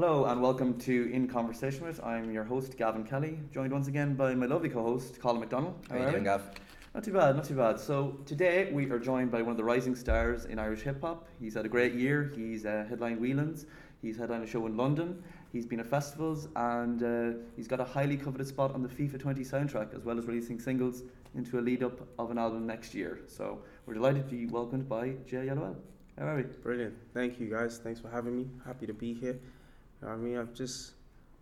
Hello 0.00 0.26
and 0.26 0.40
welcome 0.40 0.78
to 0.78 1.10
In 1.12 1.26
Conversation 1.26 1.84
with. 1.84 2.00
I'm 2.04 2.30
your 2.30 2.44
host 2.44 2.76
Gavin 2.76 3.02
Kelly, 3.02 3.40
joined 3.52 3.72
once 3.72 3.88
again 3.88 4.14
by 4.14 4.32
my 4.32 4.46
lovely 4.46 4.68
co-host 4.68 5.20
Colin 5.20 5.40
McDonald. 5.40 5.74
How 5.90 5.96
are 5.96 6.04
you 6.04 6.10
doing, 6.12 6.22
Gav? 6.22 6.52
Not 6.94 7.02
too 7.02 7.12
bad, 7.12 7.34
not 7.34 7.44
too 7.44 7.56
bad. 7.56 7.80
So 7.80 8.16
today 8.24 8.70
we 8.72 8.88
are 8.92 9.00
joined 9.00 9.32
by 9.32 9.42
one 9.42 9.50
of 9.50 9.56
the 9.56 9.64
rising 9.64 9.96
stars 9.96 10.44
in 10.44 10.60
Irish 10.60 10.82
hip 10.82 11.00
hop. 11.00 11.26
He's 11.40 11.54
had 11.54 11.66
a 11.66 11.68
great 11.68 11.94
year. 11.94 12.32
He's 12.36 12.64
uh, 12.64 12.86
headlined 12.88 13.20
Whelan's. 13.20 13.66
He's 14.00 14.16
headlined 14.16 14.44
a 14.44 14.46
show 14.46 14.66
in 14.66 14.76
London. 14.76 15.20
He's 15.52 15.66
been 15.66 15.80
at 15.80 15.86
festivals 15.88 16.46
and 16.54 17.02
uh, 17.02 17.38
he's 17.56 17.66
got 17.66 17.80
a 17.80 17.84
highly 17.84 18.16
coveted 18.16 18.46
spot 18.46 18.74
on 18.74 18.84
the 18.84 18.88
FIFA 18.88 19.18
20 19.18 19.42
soundtrack, 19.42 19.96
as 19.96 20.04
well 20.04 20.16
as 20.16 20.26
releasing 20.26 20.60
singles 20.60 21.02
into 21.34 21.58
a 21.58 21.60
lead 21.60 21.82
up 21.82 22.06
of 22.20 22.30
an 22.30 22.38
album 22.38 22.68
next 22.68 22.94
year. 22.94 23.18
So 23.26 23.62
we're 23.84 23.94
delighted 23.94 24.28
to 24.28 24.36
be 24.36 24.46
welcomed 24.46 24.88
by 24.88 25.14
JyellowL. 25.28 25.74
How 26.16 26.26
are 26.26 26.36
we? 26.36 26.42
Brilliant. 26.42 26.94
Thank 27.14 27.40
you 27.40 27.50
guys. 27.50 27.78
Thanks 27.78 27.98
for 27.98 28.08
having 28.08 28.36
me. 28.36 28.46
Happy 28.64 28.86
to 28.86 28.94
be 28.94 29.12
here. 29.12 29.40
You 30.00 30.08
know 30.08 30.14
what 30.14 30.20
I 30.20 30.24
mean, 30.24 30.36
I've 30.38 30.54
just, 30.54 30.92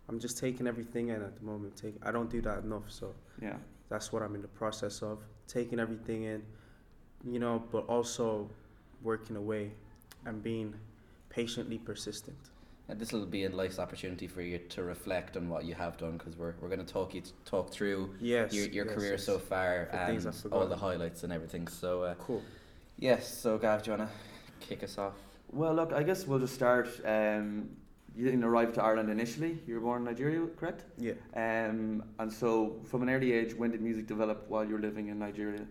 I'm 0.09 0.19
just 0.19 0.37
taking 0.37 0.67
everything 0.67 1.09
in 1.09 1.21
at 1.21 1.35
the 1.37 1.43
moment. 1.45 1.75
Take, 1.75 1.95
I 2.03 2.11
don't 2.11 2.29
do 2.29 2.41
that 2.41 2.63
enough, 2.63 2.89
so 2.89 3.13
Yeah. 3.41 3.57
that's 3.89 4.11
what 4.11 4.21
I'm 4.23 4.35
in 4.35 4.41
the 4.41 4.47
process 4.47 5.01
of 5.01 5.19
taking 5.47 5.79
everything 5.79 6.23
in, 6.23 6.43
you 7.25 7.39
know, 7.39 7.63
but 7.71 7.85
also 7.87 8.49
working 9.03 9.35
away 9.35 9.71
and 10.25 10.41
being 10.41 10.73
patiently 11.29 11.77
persistent. 11.77 12.37
And 12.89 12.97
this 12.99 13.11
will 13.11 13.25
be 13.25 13.43
a 13.43 13.49
nice 13.49 13.79
opportunity 13.79 14.27
for 14.27 14.41
you 14.41 14.57
to 14.59 14.81
reflect 14.83 15.35
on 15.35 15.49
what 15.49 15.65
you 15.65 15.73
have 15.75 15.97
done 15.97 16.13
because 16.17 16.37
we're, 16.37 16.53
we're 16.61 16.69
going 16.69 16.83
to 16.85 16.93
talk 16.93 17.13
you 17.13 17.21
talk 17.43 17.69
through 17.69 18.15
Yes. 18.19 18.53
your, 18.53 18.65
your 18.69 18.85
yes, 18.85 18.95
career 18.95 19.11
yes. 19.11 19.23
so 19.25 19.37
far 19.37 19.87
For 19.91 19.97
and 19.97 20.35
all 20.53 20.67
the 20.67 20.75
highlights 20.77 21.23
and 21.23 21.33
everything. 21.33 21.67
So 21.67 22.03
uh, 22.03 22.15
Cool. 22.15 22.41
yes, 22.97 23.27
so 23.27 23.57
Gav, 23.57 23.83
do 23.83 23.91
you 23.91 23.97
want 23.97 24.09
to 24.09 24.67
kick 24.67 24.83
us 24.83 24.97
off? 24.97 25.13
Well, 25.51 25.73
look, 25.73 25.91
I 25.91 26.01
guess 26.03 26.25
we'll 26.25 26.39
just 26.39 26.53
start. 26.55 26.87
Um, 27.05 27.69
you 28.17 28.25
didn't 28.25 28.43
arrive 28.43 28.73
to 28.73 28.83
Ireland 28.83 29.11
initially. 29.11 29.59
You 29.67 29.75
were 29.75 29.81
born 29.81 30.01
in 30.01 30.05
Nigeria, 30.05 30.47
correct? 30.59 30.85
Yeah. 30.97 31.13
Um, 31.35 32.03
and 32.17 32.33
so, 32.33 32.81
from 32.85 33.03
an 33.03 33.09
early 33.11 33.31
age, 33.31 33.53
when 33.53 33.69
did 33.71 33.81
music 33.81 34.07
develop 34.07 34.45
while 34.49 34.65
you 34.65 34.73
were 34.73 34.79
living 34.79 35.09
in 35.09 35.19
Nigeria? 35.19 35.67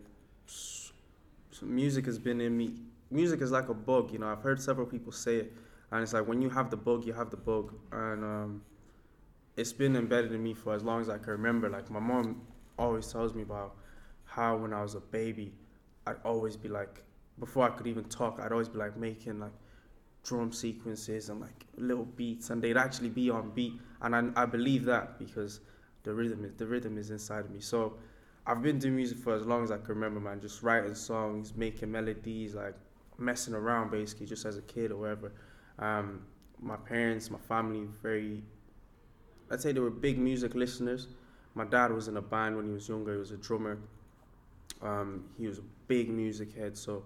So 0.47 1.67
music 1.67 2.07
has 2.07 2.21
been 2.21 2.41
in 2.41 2.57
me. 2.57 2.75
Music 3.11 3.41
is 3.41 3.51
like 3.51 3.69
a 3.69 3.75
bug, 3.75 4.13
you 4.13 4.21
know. 4.21 4.29
I've 4.29 4.43
heard 4.43 4.63
several 4.63 4.87
people 4.87 5.11
say 5.11 5.37
it, 5.37 5.53
and 5.91 6.03
it's 6.05 6.13
like 6.13 6.29
when 6.29 6.41
you 6.41 6.49
have 6.51 6.71
the 6.71 6.77
bug, 6.77 7.05
you 7.05 7.13
have 7.15 7.31
the 7.31 7.37
bug, 7.37 7.75
and 7.91 8.25
um, 8.25 8.63
it's 9.57 9.73
been 9.73 9.97
embedded 9.97 10.33
in 10.33 10.43
me 10.43 10.55
for 10.55 10.73
as 10.73 10.85
long 10.85 11.01
as 11.01 11.09
I 11.09 11.19
can 11.19 11.33
remember. 11.33 11.69
Like 11.69 11.91
my 11.91 11.99
mom 11.99 12.43
always 12.79 13.11
tells 13.11 13.35
me 13.35 13.43
about 13.43 13.75
how 14.25 14.57
when 14.57 14.73
I 14.73 14.83
was 14.83 14.95
a 14.95 15.01
baby, 15.01 15.53
I'd 16.07 16.17
always 16.25 16.57
be 16.57 16.69
like, 16.69 17.03
before 17.41 17.65
I 17.65 17.71
could 17.71 17.89
even 17.89 18.05
talk, 18.05 18.39
I'd 18.41 18.53
always 18.53 18.69
be 18.69 18.79
like 18.79 18.97
making 18.97 19.41
like 19.41 19.53
drum 20.27 20.53
sequences 20.53 21.29
and 21.31 21.41
like 21.41 21.65
little 21.77 22.05
beats, 22.05 22.51
and 22.51 22.63
they'd 22.63 22.77
actually 22.77 23.11
be 23.11 23.31
on 23.31 23.51
beat, 23.51 23.75
and 24.03 24.15
I, 24.17 24.43
I 24.43 24.47
believe 24.47 24.85
that 24.87 25.19
because 25.19 25.61
the 26.03 26.13
rhythm 26.13 26.45
is 26.45 26.55
the 26.55 26.67
rhythm 26.67 26.99
is 26.99 27.11
inside 27.11 27.45
of 27.47 27.51
me. 27.51 27.61
So. 27.61 27.95
I've 28.49 28.63
been 28.63 28.79
doing 28.79 28.95
music 28.95 29.19
for 29.19 29.35
as 29.35 29.45
long 29.45 29.65
as 29.65 29.73
I 29.73 29.77
can 29.77 29.89
remember, 29.89 30.21
man. 30.21 30.41
Just 30.41 30.63
writing 30.63 30.95
songs, 30.95 31.53
making 31.57 31.91
melodies, 31.91 32.55
like 32.55 32.77
messing 33.19 33.55
around 33.55 33.91
basically, 33.91 34.27
just 34.27 34.45
as 34.45 34.57
a 34.57 34.63
kid 34.63 34.93
or 34.93 34.99
whatever. 34.99 35.33
Um, 35.81 36.23
my 36.61 36.77
parents, 36.77 37.31
my 37.31 37.39
family, 37.39 37.89
very, 38.03 38.43
I'd 39.51 39.61
say 39.61 39.73
they 39.73 39.81
were 39.81 39.91
big 39.91 40.19
music 40.19 40.55
listeners. 40.55 41.09
My 41.55 41.65
dad 41.65 41.93
was 41.93 42.09
in 42.09 42.17
a 42.17 42.23
band 42.23 42.57
when 42.57 42.67
he 42.67 42.73
was 42.73 42.89
younger, 42.89 43.15
he 43.15 43.19
was 43.19 43.33
a 43.33 43.37
drummer. 43.37 43.79
Um, 44.83 45.25
he 45.39 45.49
was 45.49 45.59
a 45.59 45.65
big 45.89 46.09
music 46.09 46.55
head, 46.55 46.77
so 46.77 47.05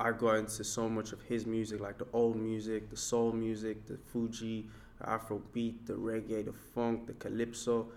I 0.00 0.12
got 0.12 0.36
into 0.36 0.62
so 0.64 0.88
much 0.88 1.12
of 1.12 1.22
his 1.22 1.44
music, 1.46 1.80
like 1.80 1.98
the 1.98 2.06
old 2.12 2.36
music, 2.36 2.88
the 2.90 2.96
soul 2.96 3.32
music, 3.32 3.86
the 3.86 3.98
Fuji, 4.12 4.66
the 5.00 5.08
Afro 5.08 5.42
beat, 5.52 5.86
the 5.86 5.94
reggae, 5.94 6.44
the 6.44 6.52
funk, 6.52 7.06
the 7.06 7.14
calypso 7.14 7.88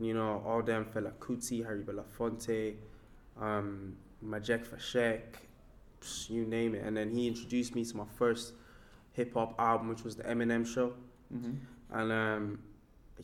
you 0.00 0.14
know, 0.14 0.42
all 0.46 0.62
them 0.62 0.86
Fela 0.86 1.12
Kuti, 1.12 1.64
Harry 1.64 1.82
Belafonte, 1.82 2.74
um, 3.38 3.94
Majek 4.26 4.66
Fashek, 4.66 5.20
you 6.28 6.46
name 6.46 6.74
it. 6.74 6.82
And 6.84 6.96
then 6.96 7.10
he 7.10 7.28
introduced 7.28 7.74
me 7.74 7.84
to 7.84 7.96
my 7.96 8.04
first 8.16 8.54
hip 9.12 9.34
hop 9.34 9.54
album, 9.58 9.88
which 9.88 10.02
was 10.02 10.16
the 10.16 10.24
Eminem 10.24 10.66
Show. 10.66 10.94
Mm-hmm. 11.32 11.52
And 11.92 12.12
um, 12.12 12.58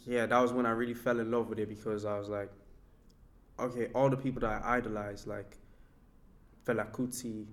yeah, 0.04 0.26
that 0.26 0.38
was 0.38 0.52
when 0.52 0.66
I 0.66 0.70
really 0.70 0.94
fell 0.94 1.18
in 1.18 1.30
love 1.30 1.48
with 1.48 1.58
it 1.58 1.68
because 1.68 2.04
I 2.04 2.18
was 2.18 2.28
like, 2.28 2.50
okay, 3.58 3.88
all 3.94 4.10
the 4.10 4.16
people 4.16 4.42
that 4.42 4.62
I 4.62 4.76
idolized, 4.76 5.26
like 5.26 5.56
Fela 6.66 6.90
Kuti, 6.90 7.46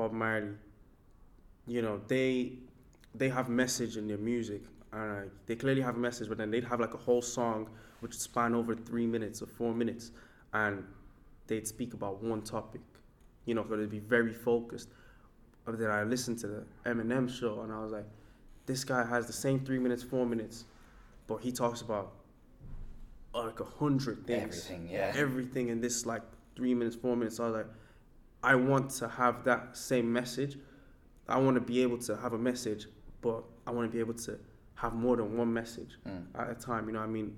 Bob 0.00 0.12
Marley, 0.12 0.54
you 1.66 1.82
know, 1.82 2.00
they 2.08 2.52
they 3.14 3.28
have 3.28 3.46
message 3.50 3.98
in 3.98 4.08
their 4.08 4.22
music. 4.32 4.62
And 4.92 5.26
uh, 5.26 5.30
they 5.46 5.56
clearly 5.56 5.82
have 5.82 5.96
a 5.96 6.04
message, 6.08 6.28
but 6.30 6.38
then 6.38 6.50
they'd 6.50 6.64
have 6.72 6.80
like 6.80 6.94
a 6.94 7.02
whole 7.06 7.22
song 7.22 7.68
which 8.00 8.12
would 8.12 8.20
span 8.20 8.54
over 8.54 8.74
three 8.74 9.06
minutes 9.06 9.42
or 9.42 9.46
four 9.46 9.72
minutes, 9.82 10.10
and 10.54 10.82
they'd 11.48 11.68
speak 11.68 11.92
about 11.92 12.22
one 12.22 12.40
topic. 12.42 12.80
You 13.44 13.54
know, 13.54 13.64
so 13.68 13.76
they'd 13.76 13.90
be 13.90 14.06
very 14.16 14.32
focused. 14.32 14.88
But 15.64 15.78
then 15.78 15.90
I 15.90 16.02
listened 16.14 16.38
to 16.44 16.46
the 16.54 16.62
Eminem 16.86 17.28
show, 17.38 17.60
and 17.62 17.70
I 17.70 17.78
was 17.84 17.92
like, 17.92 18.08
this 18.64 18.82
guy 18.84 19.04
has 19.14 19.26
the 19.26 19.38
same 19.44 19.60
three 19.66 19.78
minutes, 19.78 20.02
four 20.02 20.24
minutes, 20.24 20.64
but 21.26 21.36
he 21.46 21.52
talks 21.52 21.82
about 21.82 22.06
uh, 23.34 23.44
like 23.44 23.60
a 23.60 23.70
hundred 23.82 24.26
things, 24.26 24.42
Everything, 24.42 24.88
yeah. 24.90 25.12
everything 25.24 25.68
in 25.68 25.80
this 25.80 26.06
like 26.06 26.22
three 26.56 26.74
minutes, 26.74 26.96
four 26.96 27.16
minutes. 27.16 27.38
I 27.38 27.44
was 27.48 27.54
like, 27.60 27.70
I 28.42 28.54
want 28.54 28.90
to 28.92 29.08
have 29.08 29.44
that 29.44 29.76
same 29.76 30.12
message. 30.12 30.58
I 31.28 31.38
want 31.38 31.56
to 31.56 31.60
be 31.60 31.82
able 31.82 31.98
to 31.98 32.16
have 32.16 32.32
a 32.32 32.38
message, 32.38 32.86
but 33.20 33.42
I 33.66 33.70
want 33.70 33.88
to 33.90 33.92
be 33.94 34.00
able 34.00 34.14
to 34.14 34.38
have 34.74 34.94
more 34.94 35.16
than 35.16 35.36
one 35.36 35.52
message 35.52 35.98
Mm. 36.06 36.24
at 36.34 36.50
a 36.50 36.54
time. 36.54 36.86
You 36.86 36.92
know 36.94 37.00
what 37.00 37.08
I 37.08 37.10
mean? 37.12 37.36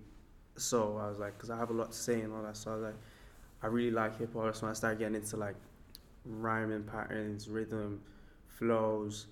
So 0.57 0.97
I 0.99 1.09
was 1.09 1.19
like, 1.19 1.35
because 1.37 1.51
I 1.51 1.57
have 1.57 1.71
a 1.71 1.73
lot 1.73 1.91
to 1.93 1.99
say 1.99 2.21
and 2.21 2.33
all 2.33 2.43
that. 2.43 2.57
So 2.57 2.71
I 2.71 2.75
was 2.75 2.85
like, 2.85 2.95
I 3.63 3.67
really 3.67 3.91
like 3.91 4.19
hip 4.19 4.35
hop. 4.35 4.61
When 4.63 4.71
I 4.71 4.75
started 4.75 4.99
getting 4.99 5.17
into 5.17 5.37
like 5.37 5.57
rhyming 6.25 6.85
patterns, 6.85 7.49
rhythm, 7.49 8.01
flows, 8.47 9.27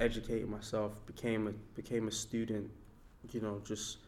educating 0.00 0.50
myself. 0.50 1.04
Became 1.06 1.48
a 1.48 1.52
became 1.74 2.08
a 2.08 2.12
student. 2.12 2.70
You 3.32 3.40
know, 3.40 3.60
just 3.64 3.98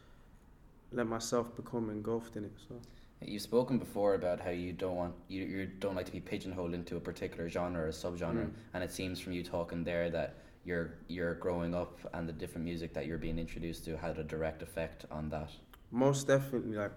let 0.92 1.06
myself 1.06 1.54
become 1.56 1.90
engulfed 1.90 2.36
in 2.36 2.44
it. 2.44 2.52
So 2.68 2.76
You've 3.20 3.42
spoken 3.42 3.78
before 3.78 4.14
about 4.14 4.40
how 4.40 4.50
you 4.50 4.72
don't 4.72 4.96
want 4.96 5.14
you, 5.28 5.42
you 5.44 5.66
don't 5.66 5.96
like 5.96 6.06
to 6.06 6.12
be 6.12 6.20
pigeonholed 6.20 6.72
into 6.72 6.96
a 6.96 7.00
particular 7.00 7.48
genre 7.48 7.82
or 7.82 7.88
a 7.88 7.90
subgenre, 7.90 8.46
Mm. 8.46 8.52
and 8.74 8.84
it 8.84 8.92
seems 8.92 9.18
from 9.20 9.32
you 9.32 9.42
talking 9.42 9.82
there 9.84 10.08
that 10.10 10.36
you're 10.64 10.94
you're 11.08 11.34
growing 11.34 11.74
up 11.74 11.98
and 12.14 12.28
the 12.28 12.32
different 12.32 12.64
music 12.64 12.92
that 12.94 13.06
you're 13.06 13.18
being 13.18 13.38
introduced 13.38 13.84
to 13.86 13.96
had 13.96 14.18
a 14.18 14.24
direct 14.24 14.62
effect 14.62 15.04
on 15.10 15.28
that. 15.30 15.50
most 15.90 16.26
definitely, 16.26 16.76
like, 16.76 16.92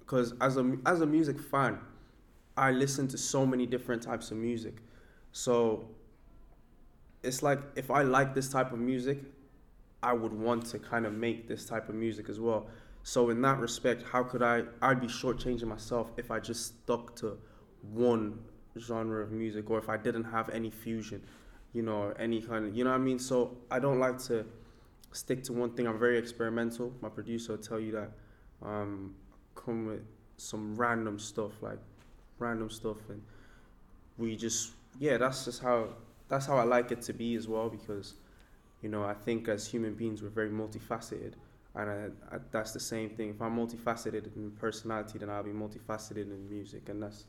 because 0.00 0.32
as 0.40 0.56
a 0.56 0.76
as 0.86 1.00
a 1.02 1.06
music 1.06 1.38
fan, 1.38 1.78
I 2.56 2.72
listen 2.72 3.06
to 3.08 3.18
so 3.18 3.46
many 3.46 3.66
different 3.66 4.02
types 4.02 4.30
of 4.32 4.38
music. 4.38 4.76
So 5.32 5.84
it's 7.22 7.42
like 7.42 7.60
if 7.76 7.90
I 7.90 8.02
like 8.02 8.34
this 8.34 8.48
type 8.48 8.72
of 8.72 8.78
music, 8.78 9.18
I 10.02 10.14
would 10.14 10.32
want 10.32 10.66
to 10.72 10.78
kind 10.78 11.04
of 11.06 11.12
make 11.12 11.46
this 11.46 11.64
type 11.66 11.88
of 11.88 11.94
music 11.94 12.28
as 12.28 12.40
well. 12.40 12.66
So 13.02 13.30
in 13.30 13.40
that 13.42 13.58
respect, 13.58 14.02
how 14.02 14.22
could 14.22 14.42
I? 14.42 14.64
I'd 14.82 15.00
be 15.00 15.06
shortchanging 15.06 15.64
myself 15.64 16.10
if 16.16 16.30
I 16.30 16.38
just 16.38 16.66
stuck 16.66 17.16
to 17.16 17.38
one 17.92 18.38
genre 18.78 19.22
of 19.22 19.32
music, 19.32 19.70
or 19.70 19.78
if 19.78 19.88
I 19.88 19.96
didn't 19.96 20.24
have 20.24 20.48
any 20.50 20.70
fusion, 20.70 21.22
you 21.72 21.82
know, 21.82 22.12
any 22.18 22.40
kind 22.40 22.66
of, 22.66 22.76
you 22.76 22.84
know 22.84 22.90
what 22.90 22.96
I 22.96 23.02
mean. 23.02 23.18
So 23.18 23.56
I 23.70 23.78
don't 23.78 23.98
like 23.98 24.18
to 24.24 24.44
stick 25.12 25.42
to 25.44 25.52
one 25.52 25.70
thing. 25.70 25.86
I'm 25.86 25.98
very 25.98 26.18
experimental. 26.18 26.92
My 27.00 27.08
producer 27.08 27.52
will 27.52 27.62
tell 27.62 27.80
you 27.80 27.92
that. 27.92 28.12
Um, 28.62 29.14
come 29.54 29.86
with 29.86 30.02
some 30.36 30.74
random 30.76 31.18
stuff, 31.18 31.52
like 31.62 31.78
random 32.38 32.70
stuff, 32.70 32.98
and 33.08 33.22
we 34.18 34.36
just 34.36 34.72
yeah, 34.98 35.16
that's 35.16 35.44
just 35.44 35.62
how 35.62 35.88
that's 36.28 36.46
how 36.46 36.56
I 36.56 36.64
like 36.64 36.92
it 36.92 37.02
to 37.02 37.12
be 37.12 37.34
as 37.34 37.48
well 37.48 37.68
because 37.68 38.14
you 38.82 38.88
know 38.88 39.04
I 39.04 39.14
think 39.14 39.48
as 39.48 39.66
human 39.66 39.94
beings 39.94 40.22
we're 40.22 40.28
very 40.28 40.50
multifaceted, 40.50 41.34
and 41.74 41.90
I, 41.90 42.34
I, 42.34 42.38
that's 42.50 42.72
the 42.72 42.80
same 42.80 43.10
thing. 43.10 43.30
If 43.30 43.40
I'm 43.40 43.56
multifaceted 43.56 44.34
in 44.36 44.50
personality, 44.52 45.18
then 45.18 45.30
I'll 45.30 45.42
be 45.42 45.50
multifaceted 45.50 46.30
in 46.30 46.48
music, 46.48 46.88
and 46.88 47.02
that's 47.02 47.24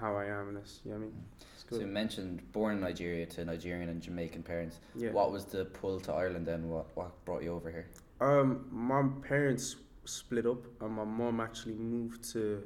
how 0.00 0.16
I 0.16 0.26
am. 0.26 0.48
And 0.48 0.56
that's 0.56 0.80
you 0.84 0.90
know 0.90 0.98
what 0.98 1.04
I 1.04 1.06
mean. 1.06 1.24
It's 1.54 1.64
So 1.70 1.80
you 1.80 1.86
mentioned 1.86 2.52
born 2.52 2.76
in 2.76 2.80
Nigeria 2.80 3.26
to 3.26 3.44
Nigerian 3.44 3.88
and 3.88 4.02
Jamaican 4.02 4.42
parents. 4.42 4.80
Yeah. 4.94 5.10
What 5.10 5.32
was 5.32 5.44
the 5.44 5.64
pull 5.64 6.00
to 6.00 6.12
Ireland 6.12 6.46
then? 6.46 6.68
What 6.68 6.86
what 6.94 7.24
brought 7.24 7.42
you 7.42 7.52
over 7.54 7.70
here? 7.70 7.86
Um, 8.20 8.66
my 8.70 9.02
parents 9.26 9.76
split 10.04 10.46
up, 10.46 10.64
and 10.80 10.92
my 10.92 11.04
mom 11.04 11.40
actually 11.40 11.74
moved 11.74 12.30
to 12.32 12.62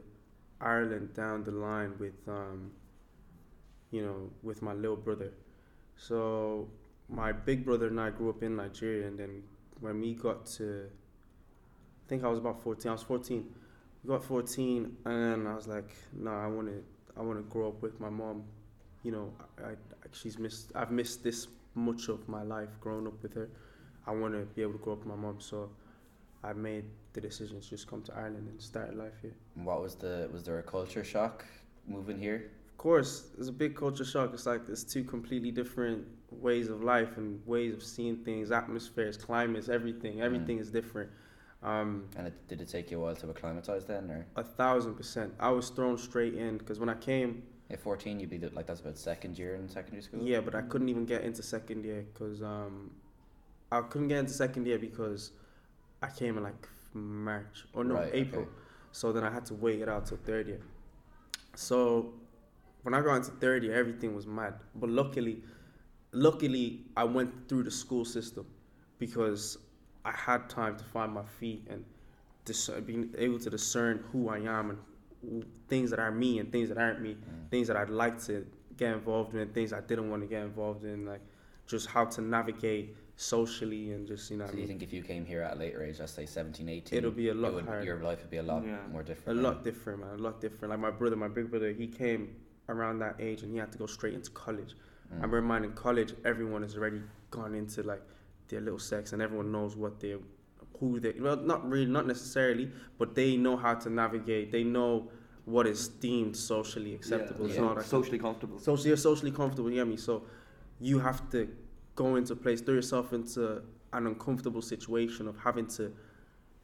Ireland 0.60 1.14
down 1.14 1.44
the 1.44 1.52
line 1.52 1.94
with, 1.98 2.16
um, 2.26 2.72
you 3.90 4.02
know, 4.02 4.30
with 4.42 4.60
my 4.62 4.72
little 4.72 4.96
brother. 4.96 5.32
So 5.96 6.68
my 7.08 7.32
big 7.32 7.64
brother 7.64 7.86
and 7.86 8.00
I 8.00 8.10
grew 8.10 8.30
up 8.30 8.42
in 8.42 8.56
Nigeria, 8.56 9.06
and 9.06 9.18
then 9.18 9.42
when 9.80 10.00
we 10.00 10.14
got 10.14 10.46
to, 10.56 10.86
I 10.88 12.08
think 12.08 12.24
I 12.24 12.28
was 12.28 12.38
about 12.38 12.62
fourteen. 12.62 12.90
I 12.90 12.92
was 12.92 13.02
fourteen. 13.02 13.54
We 14.04 14.08
got 14.08 14.24
fourteen, 14.24 14.96
and 15.04 15.48
I 15.48 15.54
was 15.54 15.66
like, 15.66 15.90
no, 16.12 16.30
I 16.30 16.46
want 16.46 16.68
to, 16.68 16.82
I 17.16 17.22
want 17.22 17.38
to 17.38 17.42
grow 17.44 17.68
up 17.68 17.82
with 17.82 18.00
my 18.00 18.10
mom. 18.10 18.44
You 19.02 19.12
know, 19.12 19.32
I, 19.64 19.70
I 19.70 19.74
she's 20.12 20.38
missed. 20.38 20.72
I've 20.74 20.90
missed 20.90 21.22
this 21.22 21.48
much 21.74 22.08
of 22.08 22.28
my 22.28 22.42
life 22.42 22.70
growing 22.80 23.06
up 23.06 23.22
with 23.22 23.34
her. 23.34 23.48
I 24.06 24.12
want 24.12 24.34
to 24.34 24.40
be 24.54 24.62
able 24.62 24.72
to 24.72 24.78
grow 24.78 24.94
up 24.94 25.00
with 25.00 25.08
my 25.08 25.16
mom. 25.16 25.40
So 25.40 25.70
I 26.42 26.52
made 26.52 26.84
the 27.12 27.20
decision 27.20 27.60
to 27.60 27.68
just 27.68 27.86
come 27.86 28.02
to 28.02 28.14
Ireland 28.14 28.48
and 28.48 28.60
start 28.60 28.96
life 28.96 29.14
here. 29.22 29.34
What 29.54 29.82
was 29.82 29.94
the 29.94 30.28
was 30.32 30.44
there 30.44 30.58
a 30.58 30.62
culture 30.62 31.04
shock 31.04 31.44
moving 31.86 32.18
here? 32.18 32.50
Of 32.78 32.82
course, 32.82 33.24
it's 33.36 33.48
a 33.48 33.52
big 33.52 33.74
culture 33.74 34.04
shock. 34.04 34.30
It's 34.32 34.46
like 34.46 34.64
there's 34.64 34.84
two 34.84 35.02
completely 35.02 35.50
different 35.50 36.06
ways 36.30 36.68
of 36.68 36.84
life 36.84 37.16
and 37.16 37.44
ways 37.44 37.74
of 37.74 37.82
seeing 37.82 38.18
things, 38.18 38.52
atmospheres, 38.52 39.16
climates, 39.16 39.68
everything. 39.68 40.20
Everything 40.20 40.60
is 40.60 40.70
different. 40.70 41.10
Um, 41.60 42.04
And 42.16 42.28
it, 42.28 42.34
did 42.46 42.60
it 42.60 42.68
take 42.68 42.92
you 42.92 42.98
a 42.98 43.00
while 43.02 43.16
to 43.16 43.30
acclimatise 43.30 43.82
then, 43.84 44.08
or 44.12 44.26
a 44.36 44.44
thousand 44.44 44.94
percent. 44.94 45.34
I 45.40 45.50
was 45.50 45.70
thrown 45.70 45.98
straight 45.98 46.34
in 46.34 46.56
because 46.56 46.78
when 46.78 46.88
I 46.88 46.94
came, 46.94 47.42
at 47.68 47.80
fourteen 47.80 48.20
you'd 48.20 48.30
be 48.30 48.38
the- 48.38 48.50
like 48.50 48.66
that's 48.68 48.78
about 48.80 48.96
second 48.96 49.36
year 49.36 49.56
in 49.56 49.68
secondary 49.68 50.02
school? 50.04 50.22
yeah, 50.22 50.40
but 50.40 50.54
I 50.54 50.62
couldn't 50.62 50.88
even 50.88 51.04
get 51.04 51.22
into 51.22 51.42
second 51.42 51.84
year 51.84 52.06
because 52.14 52.42
um, 52.44 52.92
I 53.72 53.80
couldn't 53.80 54.06
get 54.06 54.18
into 54.18 54.32
second 54.34 54.68
year 54.68 54.78
because 54.78 55.32
I 56.00 56.06
came 56.10 56.36
in 56.36 56.44
like 56.44 56.68
March 56.94 57.66
or 57.72 57.82
no 57.82 57.94
Right, 57.96 58.10
April. 58.14 58.42
okay. 58.42 58.50
So 58.92 59.10
then 59.12 59.24
I 59.24 59.32
had 59.32 59.44
to 59.46 59.54
wait 59.54 59.80
it 59.80 59.88
out 59.88 60.06
till 60.06 60.18
third 60.18 60.46
year. 60.46 60.60
So 61.56 62.12
when 62.82 62.94
I 62.94 63.00
got 63.02 63.16
into 63.16 63.30
third 63.32 63.64
year, 63.64 63.74
everything 63.74 64.14
was 64.14 64.26
mad. 64.26 64.54
But 64.74 64.90
luckily, 64.90 65.42
luckily 66.12 66.80
I 66.96 67.04
went 67.04 67.48
through 67.48 67.64
the 67.64 67.70
school 67.70 68.04
system 68.04 68.46
because 68.98 69.58
I 70.04 70.12
had 70.12 70.48
time 70.48 70.76
to 70.76 70.84
find 70.84 71.12
my 71.12 71.24
feet 71.24 71.66
and 71.68 71.84
dis- 72.44 72.70
being 72.86 73.14
able 73.18 73.38
to 73.40 73.50
discern 73.50 74.04
who 74.12 74.28
I 74.28 74.38
am 74.38 74.70
and 74.70 74.78
who- 75.22 75.44
things 75.68 75.90
that 75.90 75.98
are 75.98 76.10
me 76.10 76.38
and 76.38 76.50
things 76.50 76.68
that 76.70 76.78
aren't 76.78 77.00
me, 77.02 77.14
Mm. 77.14 77.50
things 77.50 77.68
that 77.68 77.76
I'd 77.76 77.90
like 77.90 78.22
to 78.24 78.46
get 78.76 78.94
involved 78.94 79.34
in, 79.34 79.48
things 79.52 79.72
I 79.72 79.80
didn't 79.80 80.08
want 80.10 80.22
to 80.22 80.28
get 80.28 80.42
involved 80.44 80.84
in, 80.84 81.04
like 81.04 81.20
just 81.66 81.88
how 81.88 82.04
to 82.06 82.20
navigate 82.22 82.96
socially 83.16 83.90
and 83.92 84.06
just 84.06 84.30
you 84.30 84.36
know. 84.36 84.44
what 84.44 84.50
So 84.50 84.52
I 84.52 84.54
do 84.54 84.62
you 84.62 84.68
mean? 84.68 84.78
think 84.78 84.82
if 84.88 84.92
you 84.94 85.02
came 85.02 85.24
here 85.26 85.42
at 85.42 85.56
a 85.56 85.58
later 85.58 85.82
age, 85.82 85.98
let's 85.98 86.12
say 86.12 86.24
17, 86.24 86.68
18, 86.68 86.96
It'll 86.98 87.10
be 87.10 87.28
a 87.28 87.34
lot 87.34 87.48
it 87.48 87.54
would, 87.56 87.64
harder. 87.66 87.84
your 87.84 88.00
life 88.00 88.20
would 88.22 88.30
be 88.30 88.36
a 88.36 88.42
lot 88.42 88.64
Yeah. 88.64 88.86
more 88.86 89.02
different. 89.02 89.38
A 89.38 89.42
different? 89.42 89.56
lot 89.56 89.64
different, 89.64 90.00
man. 90.00 90.14
A 90.14 90.22
lot 90.22 90.40
different. 90.40 90.70
Like 90.70 90.80
my 90.80 90.90
brother, 90.92 91.16
my 91.16 91.28
big 91.28 91.50
brother, 91.50 91.72
he 91.72 91.88
came 91.88 92.36
around 92.68 92.98
that 93.00 93.16
age 93.18 93.42
and 93.42 93.52
he 93.52 93.58
had 93.58 93.72
to 93.72 93.78
go 93.78 93.86
straight 93.86 94.14
into 94.14 94.30
college. 94.30 94.74
Mm. 95.12 95.18
I 95.18 95.22
remember 95.22 95.42
mine 95.42 95.64
in 95.64 95.72
college, 95.72 96.14
everyone 96.24 96.62
has 96.62 96.76
already 96.76 97.02
gone 97.30 97.54
into 97.54 97.82
like 97.82 98.02
their 98.48 98.60
little 98.60 98.78
sex 98.78 99.12
and 99.12 99.22
everyone 99.22 99.52
knows 99.52 99.76
what 99.76 100.00
they, 100.00 100.16
who 100.78 101.00
they, 101.00 101.14
well, 101.18 101.36
not 101.36 101.68
really, 101.68 101.90
not 101.90 102.06
necessarily, 102.06 102.70
but 102.98 103.14
they 103.14 103.36
know 103.36 103.56
how 103.56 103.74
to 103.74 103.90
navigate. 103.90 104.52
They 104.52 104.64
know 104.64 105.10
what 105.44 105.66
is 105.66 105.88
deemed 105.88 106.36
socially 106.36 106.94
acceptable. 106.94 107.48
Yeah, 107.48 107.54
so 107.56 107.68
all 107.68 107.74
that. 107.74 107.86
socially 107.86 108.18
comfortable. 108.18 108.58
So 108.58 108.76
you're 108.76 108.96
socially 108.96 109.32
comfortable, 109.32 109.70
you 109.70 109.76
get 109.76 109.88
me? 109.88 109.96
So 109.96 110.24
you 110.78 110.98
have 110.98 111.30
to 111.30 111.48
go 111.94 112.16
into 112.16 112.34
a 112.34 112.36
place, 112.36 112.60
throw 112.60 112.74
yourself 112.74 113.12
into 113.12 113.62
an 113.92 114.06
uncomfortable 114.06 114.62
situation 114.62 115.26
of 115.26 115.36
having 115.38 115.66
to, 115.66 115.92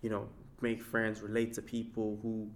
you 0.03 0.11
know, 0.11 0.29
make 0.61 0.83
friends, 0.83 1.21
relate 1.21 1.55
to 1.55 1.63
people 1.63 2.19
who, 2.23 2.51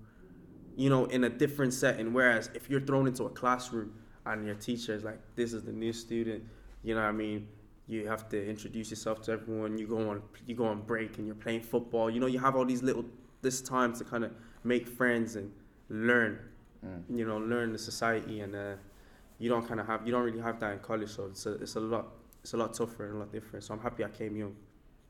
you 0.78 0.88
know, 0.88 1.02
in 1.06 1.25
a 1.25 1.28
different 1.28 1.72
setting. 1.75 2.12
Whereas 2.12 2.48
if 2.54 2.70
you're 2.70 2.80
thrown 2.90 3.06
into 3.08 3.25
a 3.25 3.30
classroom 3.30 3.92
and 4.25 4.46
your 4.46 4.54
teacher 4.54 4.94
is 4.94 5.02
like, 5.02 5.19
this 5.34 5.52
is 5.52 5.62
the 5.64 5.72
new 5.72 5.92
student, 5.92 6.44
you 6.84 6.94
know 6.94 7.02
what 7.02 7.08
I 7.08 7.12
mean? 7.12 7.48
You 7.88 8.06
have 8.06 8.28
to 8.28 8.38
introduce 8.48 8.88
yourself 8.90 9.20
to 9.22 9.32
everyone. 9.32 9.76
You 9.76 9.86
go 9.88 10.08
on, 10.10 10.22
you 10.46 10.54
go 10.54 10.66
on 10.66 10.82
break, 10.82 11.19
and 11.19 11.26
you're 11.26 11.34
playing 11.46 11.62
football. 11.62 12.08
You 12.08 12.20
know, 12.20 12.26
you 12.34 12.38
have 12.38 12.54
all 12.54 12.64
these 12.64 12.82
little 12.82 13.04
this 13.42 13.60
time 13.60 13.92
to 13.98 14.04
kind 14.04 14.25
of 14.25 14.30
make 14.64 14.86
friends 14.88 15.36
and 15.36 15.50
learn 15.90 16.38
Mm. 16.86 17.02
you 17.19 17.26
know 17.26 17.38
learn 17.38 17.72
the 17.72 17.78
society 17.90 18.38
and 18.44 18.54
uh, 18.54 18.75
you 19.40 19.48
don't 19.48 19.66
kind 19.66 19.80
of 19.80 19.86
have 19.88 20.06
you 20.06 20.12
don't 20.12 20.22
really 20.22 20.38
have 20.48 20.60
that 20.60 20.72
in 20.75 20.78
college 20.78 21.10
so 21.10 21.25
it's 21.26 21.44
a, 21.44 21.54
it's 21.54 21.75
a 21.75 21.80
lot 21.80 22.06
it's 22.40 22.52
a 22.52 22.56
lot 22.56 22.72
tougher 22.72 23.06
and 23.06 23.16
a 23.16 23.19
lot 23.19 23.32
different 23.32 23.64
so 23.64 23.75
i'm 23.75 23.80
happy 23.80 24.04
i 24.04 24.08
came 24.20 24.36
young 24.36 24.54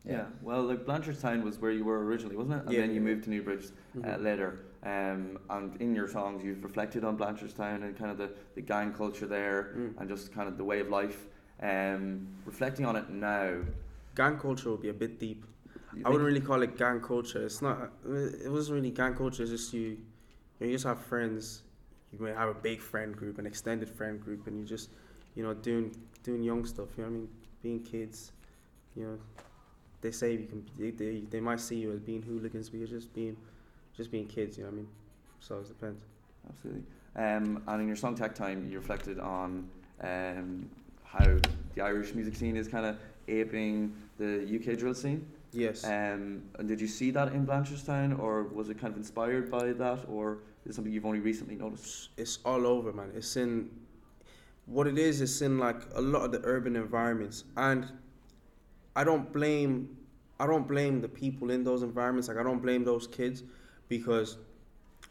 Yeah. 0.07 0.25
Well, 0.41 0.63
like 0.63 0.87
Blanchardstown 0.87 1.43
was 1.43 1.59
where 1.59 1.73
you 1.79 1.85
were 1.85 2.01
originally, 2.07 2.37
wasn't 2.37 2.55
it? 2.55 2.63
And 2.65 2.73
Yeah, 2.73 2.81
then 2.81 2.91
you 2.95 3.01
yeah. 3.03 3.09
moved 3.11 3.25
to 3.25 3.31
Newbridge 3.35 3.67
uh, 4.03 4.17
later. 4.29 4.51
Um, 4.85 5.39
and 5.51 5.81
in 5.81 5.95
your 5.95 6.07
songs, 6.09 6.45
you've 6.45 6.63
reflected 6.63 7.05
on 7.05 7.17
Blanchardstown 7.19 7.83
and 7.83 7.99
kind 7.99 8.11
of 8.11 8.19
the, 8.19 8.31
the 8.55 8.61
gang 8.61 8.93
culture 8.93 9.27
there 9.27 9.75
Mm. 9.77 9.95
and 9.99 10.09
just 10.09 10.33
kind 10.33 10.49
of 10.49 10.57
the 10.57 10.65
way 10.65 10.81
of 10.81 10.89
life. 10.89 11.27
Um, 11.61 12.29
reflecting 12.47 12.87
on 12.87 12.95
it 12.97 13.11
now, 13.11 13.57
gang 14.15 14.39
culture 14.39 14.71
would 14.71 14.83
be 14.83 14.89
a 14.91 14.95
bit 14.95 15.19
deep 15.19 15.45
you 15.95 16.03
i 16.05 16.09
wouldn't 16.09 16.27
really 16.27 16.41
call 16.41 16.63
it 16.63 16.77
gang 16.77 17.01
culture 17.01 17.45
it's 17.47 17.63
not 17.63 17.91
it 18.05 18.51
wasn't 18.51 18.75
really 18.75 18.91
gang 18.91 19.15
culture 19.15 19.43
it's 19.43 19.53
just 19.53 19.73
you 19.73 19.97
you 20.61 20.73
just 20.73 20.85
have 20.85 21.01
friends 21.01 21.63
you 22.13 22.19
may 22.19 22.33
have 22.33 22.49
a 22.49 22.55
big 22.55 22.81
friend 22.81 23.15
group 23.17 23.39
an 23.39 23.47
extended 23.47 23.89
friend 23.89 24.21
group 24.21 24.47
and 24.49 24.59
you 24.59 24.65
just 24.65 24.91
you 25.37 25.43
know 25.45 25.55
doing 25.55 25.95
doing 26.25 26.43
young 26.43 26.65
stuff 26.65 26.89
you 26.97 27.05
know 27.05 27.11
what 27.11 27.17
i 27.17 27.19
mean 27.21 27.29
being 27.63 27.81
kids 27.81 28.33
you 28.97 29.05
know 29.07 29.19
they 30.01 30.11
say 30.11 30.33
you 30.33 30.47
can 30.47 30.65
they, 30.79 30.91
they, 30.91 31.21
they 31.31 31.41
might 31.41 31.61
see 31.61 31.77
you 31.77 31.93
as 31.93 32.01
being 32.01 32.23
hooligans 32.23 32.69
but 32.71 32.79
you're 32.79 32.89
just 32.89 33.13
being 33.15 33.37
just 33.99 34.11
being 34.11 34.27
kids 34.27 34.57
you 34.57 34.65
know 34.65 34.71
what 34.71 34.75
i 34.75 34.77
mean 34.77 34.89
so 35.41 35.59
it 35.59 35.69
depends 35.69 36.03
Absolutely. 36.49 36.83
Um, 37.17 37.63
and 37.67 37.83
in 37.83 37.87
your 37.87 37.97
song 37.97 38.15
Tech 38.15 38.35
Time, 38.35 38.69
you 38.71 38.79
reflected 38.79 39.19
on 39.19 39.69
um, 40.03 40.71
how 41.05 41.37
the 41.75 41.83
Irish 41.83 42.15
music 42.15 42.37
scene 42.37 42.57
is 42.57 42.69
kind 42.69 42.87
of 42.87 42.97
aping 43.27 43.93
the 44.19 44.45
UK 44.57 44.79
drill 44.79 44.95
scene. 44.95 45.27
yes 45.53 45.85
Um, 45.85 46.43
and 46.59 46.69
did 46.69 46.81
you 46.81 46.87
see 46.87 47.11
that 47.11 47.33
in 47.33 47.47
Blanchardstown, 47.47 48.19
or 48.19 48.45
was 48.45 48.69
it 48.71 48.79
kind 48.79 48.93
of 48.93 48.99
inspired 48.99 49.51
by 49.51 49.73
that, 49.73 50.01
or 50.09 50.39
is 50.65 50.71
it 50.71 50.75
something 50.75 50.93
you've 50.93 51.07
only 51.07 51.21
recently 51.21 51.57
noticed? 51.57 52.11
it's 52.17 52.39
all 52.45 52.67
over, 52.67 52.93
man. 52.93 53.11
It's 53.15 53.37
in 53.37 53.69
what 54.67 54.87
it 54.87 54.97
is. 54.97 55.21
It's 55.21 55.43
in 55.43 55.59
like 55.59 55.83
a 55.95 56.01
lot 56.01 56.23
of 56.23 56.33
the 56.33 56.41
urban 56.45 56.77
environments, 56.77 57.45
and 57.57 57.91
I 58.95 59.05
don't 59.05 59.33
blame, 59.33 59.97
I 60.39 60.47
don't 60.47 60.69
blame 60.69 61.01
the 61.01 61.09
people 61.09 61.51
in 61.51 61.65
those 61.65 61.83
environments. 61.83 62.29
Like 62.29 62.39
I 62.39 62.43
don't 62.43 62.63
blame 62.63 62.85
those 62.85 63.07
kids 63.07 63.43
because 63.89 64.39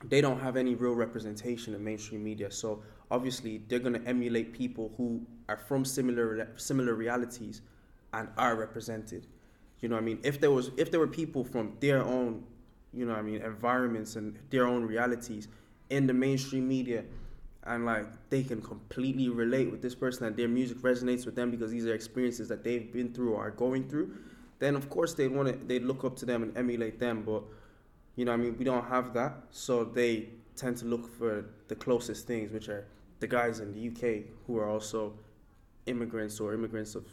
they 0.03 0.21
don't 0.21 0.39
have 0.39 0.56
any 0.56 0.75
real 0.75 0.94
representation 0.94 1.74
in 1.74 1.83
mainstream 1.83 2.24
media. 2.24 2.51
So 2.51 2.83
obviously 3.09 3.62
they're 3.68 3.79
gonna 3.79 4.01
emulate 4.06 4.53
people 4.53 4.91
who 4.97 5.25
are 5.50 5.57
from 5.57 5.85
similar 5.85 6.50
similar 6.57 6.94
realities 6.94 7.62
and 8.13 8.29
are 8.38 8.56
represented. 8.56 9.27
You 9.79 9.89
know 9.89 9.95
what 9.95 10.01
I 10.01 10.06
mean? 10.06 10.19
If 10.24 10.39
there 10.39 10.51
was 10.51 10.71
if 10.77 10.91
there 10.91 11.00
were 11.00 11.07
people 11.07 11.44
from 11.44 11.77
their 11.79 12.03
own, 12.03 12.44
you 12.94 13.06
know 13.06 13.13
what 13.13 13.19
I 13.19 13.24
mean, 13.24 13.41
environments 13.41 14.15
and 14.15 14.38
their 14.50 14.68
own 14.68 14.83
realities 14.83 15.47
in 15.89 16.07
the 16.07 16.13
mainstream 16.13 16.68
media 16.68 17.03
and 17.63 17.85
like 17.85 18.06
they 18.30 18.44
can 18.44 18.62
completely 18.62 19.30
relate 19.30 19.69
with 19.69 19.81
this 19.81 19.94
person 19.94 20.25
and 20.25 20.35
their 20.35 20.47
music 20.47 20.77
resonates 20.77 21.25
with 21.25 21.35
them 21.35 21.51
because 21.51 21.69
these 21.69 21.85
are 21.85 21.94
experiences 21.94 22.47
that 22.47 22.63
they've 22.63 22.91
been 22.91 23.13
through 23.13 23.33
or 23.33 23.47
are 23.47 23.51
going 23.51 23.88
through, 23.88 24.15
then 24.59 24.75
of 24.75 24.89
course 24.89 25.13
they'd 25.13 25.31
want 25.31 25.47
to 25.47 25.53
they'd 25.65 25.83
look 25.83 26.03
up 26.03 26.15
to 26.18 26.25
them 26.25 26.44
and 26.44 26.57
emulate 26.57 27.00
them. 27.00 27.23
But 27.23 27.44
you 28.18 28.26
know 28.26 28.33
I 28.33 28.38
mean, 28.38 28.57
we 28.57 28.66
don't 28.66 28.86
have 28.86 29.14
that. 29.14 29.33
So 29.52 29.86
they 29.86 30.30
tend 30.57 30.76
to 30.78 30.86
look 30.86 31.07
for 31.18 31.45
the 31.69 31.76
closest 31.76 32.28
things, 32.28 32.52
which 32.52 32.68
are 32.68 32.86
the 33.19 33.28
guys 33.28 33.59
in 33.62 33.71
the 33.74 33.88
UK 33.88 34.26
who 34.45 34.57
are 34.57 34.68
also 34.68 35.14
immigrants 35.86 36.40
or 36.42 36.54
immigrants 36.54 36.95
of 36.95 37.06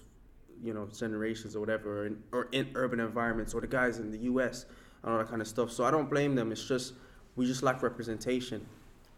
you 0.62 0.72
know 0.74 0.88
generations 0.98 1.54
or 1.54 1.60
whatever 1.60 2.02
or 2.02 2.06
in, 2.06 2.22
or 2.32 2.48
in 2.52 2.70
urban 2.74 3.00
environments 3.00 3.54
or 3.54 3.60
the 3.60 3.66
guys 3.66 3.98
in 3.98 4.10
the 4.10 4.18
US 4.18 4.66
and 5.02 5.12
all 5.12 5.18
that 5.18 5.28
kind 5.28 5.42
of 5.42 5.46
stuff. 5.46 5.70
So 5.70 5.84
I 5.84 5.90
don't 5.90 6.08
blame 6.10 6.34
them. 6.34 6.50
It's 6.50 6.66
just 6.66 6.94
we 7.36 7.46
just 7.46 7.62
lack 7.62 7.82
representation. 7.82 8.66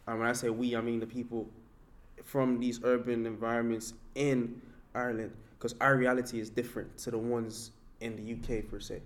And 0.09 0.19
when 0.19 0.29
I 0.29 0.33
say 0.33 0.51
we, 0.51 0.77
I 0.77 0.81
mean 0.81 1.01
the 1.01 1.07
people 1.07 1.49
from 2.25 2.59
these 2.59 2.81
urban 2.83 3.27
environments 3.27 3.95
in 4.17 4.61
Ireland, 4.95 5.33
because 5.59 5.77
our 5.81 5.97
reality 5.97 6.41
is 6.41 6.51
different 6.51 6.99
to 6.99 7.13
the 7.13 7.19
ones 7.19 7.71
in 8.01 8.17
the 8.17 8.33
UK 8.35 8.69
per 8.69 8.81
se. 8.81 9.03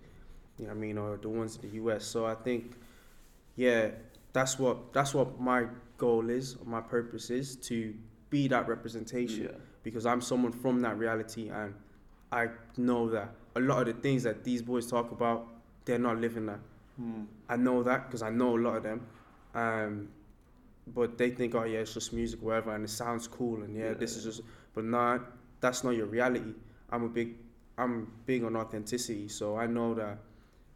You 0.61 0.67
know 0.67 0.73
I 0.73 0.75
mean, 0.75 0.99
or 0.99 1.17
the 1.17 1.29
ones 1.29 1.57
in 1.57 1.69
the 1.71 1.76
US. 1.76 2.05
So 2.05 2.26
I 2.26 2.35
think, 2.35 2.75
yeah, 3.57 3.90
that's 4.33 4.59
what 4.59 4.93
that's 4.93 5.14
what 5.14 5.40
my 5.40 5.67
goal 5.99 6.31
is, 6.31 6.57
my 6.64 6.81
purpose 6.81 7.31
is 7.31 7.57
to 7.57 7.95
be 8.31 8.49
that 8.49 8.69
representation 8.69 9.45
Yeah. 9.45 9.59
because 9.83 10.07
I'm 10.07 10.21
someone 10.21 10.52
from 10.52 10.81
that 10.81 10.97
reality 10.99 11.50
and 11.50 11.75
I 12.33 12.49
know 12.76 13.11
that 13.11 13.35
a 13.57 13.61
lot 13.61 13.88
of 13.88 13.97
the 13.97 14.00
things 14.00 14.23
that 14.23 14.45
these 14.45 14.62
boys 14.62 14.87
talk 14.87 15.11
about, 15.11 15.49
they're 15.85 15.99
not 15.99 16.19
living 16.19 16.47
that. 16.47 16.61
Hmm. 16.97 17.25
I 17.49 17.57
know 17.57 17.83
that 17.83 18.07
because 18.07 18.23
I 18.23 18.31
know 18.31 18.57
a 18.57 18.61
lot 18.61 18.76
of 18.76 18.83
them. 18.85 19.07
Um, 19.55 20.09
but 20.87 21.19
they 21.19 21.31
think, 21.31 21.55
oh 21.55 21.64
yeah, 21.64 21.81
it's 21.81 21.95
just 21.95 22.12
music, 22.12 22.40
whatever, 22.43 22.75
and 22.75 22.85
it 22.85 22.88
sounds 22.90 23.26
cool, 23.29 23.62
and 23.62 23.76
yeah, 23.76 23.93
this 23.95 24.17
is 24.17 24.25
just. 24.25 24.40
But 24.75 24.85
not, 24.85 25.21
that's 25.61 25.83
not 25.85 25.90
your 25.97 26.07
reality. 26.07 26.55
I'm 26.90 27.05
a 27.05 27.09
big, 27.09 27.35
I'm 27.76 28.11
big 28.26 28.45
on 28.45 28.57
authenticity, 28.57 29.29
so 29.29 29.57
I 29.57 29.67
know 29.67 29.95
that 29.95 30.19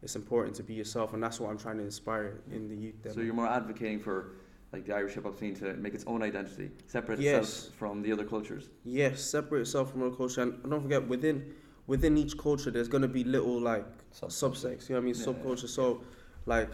it's 0.03 0.15
important 0.15 0.55
to 0.57 0.63
be 0.63 0.73
yourself, 0.73 1.13
and 1.13 1.23
that's 1.23 1.39
what 1.39 1.49
I'm 1.49 1.57
trying 1.57 1.77
to 1.77 1.83
inspire 1.83 2.41
in 2.51 2.67
the 2.67 2.75
youth. 2.75 2.95
So 3.13 3.21
you're 3.21 3.33
more 3.33 3.47
advocating 3.47 3.99
for 3.99 4.31
like 4.73 4.85
the 4.85 4.93
Irish 4.95 5.13
hip 5.13 5.23
hop 5.23 5.37
scene 5.37 5.55
to 5.55 5.73
make 5.75 5.93
its 5.93 6.03
own 6.05 6.21
identity, 6.21 6.69
separate 6.87 7.19
Yes. 7.19 7.47
itself 7.57 7.75
from 7.75 8.01
the 8.01 8.11
other 8.11 8.25
cultures. 8.25 8.69
yes, 8.83 9.21
separate 9.21 9.59
yourself 9.59 9.91
from 9.91 10.03
other 10.03 10.15
culture, 10.15 10.41
and 10.41 10.61
don't 10.69 10.81
forget 10.81 11.07
within 11.07 11.53
within 11.87 12.17
each 12.17 12.35
culture, 12.37 12.71
there's 12.71 12.87
gonna 12.87 13.07
be 13.07 13.23
little 13.23 13.59
like 13.61 13.85
Sub- 14.11 14.29
subsects. 14.29 14.89
You 14.89 14.95
know 14.95 15.01
what 15.01 15.03
I 15.03 15.11
mean? 15.11 15.15
Yeah. 15.15 15.25
Subculture. 15.25 15.69
So, 15.69 16.01
like, 16.47 16.69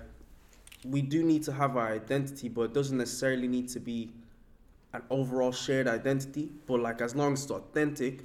we 0.86 1.02
do 1.02 1.22
need 1.24 1.44
to 1.44 1.52
have 1.52 1.76
our 1.76 1.90
identity, 1.90 2.48
but 2.48 2.62
it 2.62 2.74
doesn't 2.74 2.98
necessarily 2.98 3.48
need 3.50 3.68
to 3.70 3.80
be 3.82 4.14
an 4.94 5.02
overall 5.10 5.52
shared 5.52 5.88
identity. 5.88 6.50
But 6.66 6.80
like, 6.80 7.02
as 7.02 7.14
long 7.14 7.34
as 7.34 7.44
it's 7.44 7.52
authentic, 7.52 8.24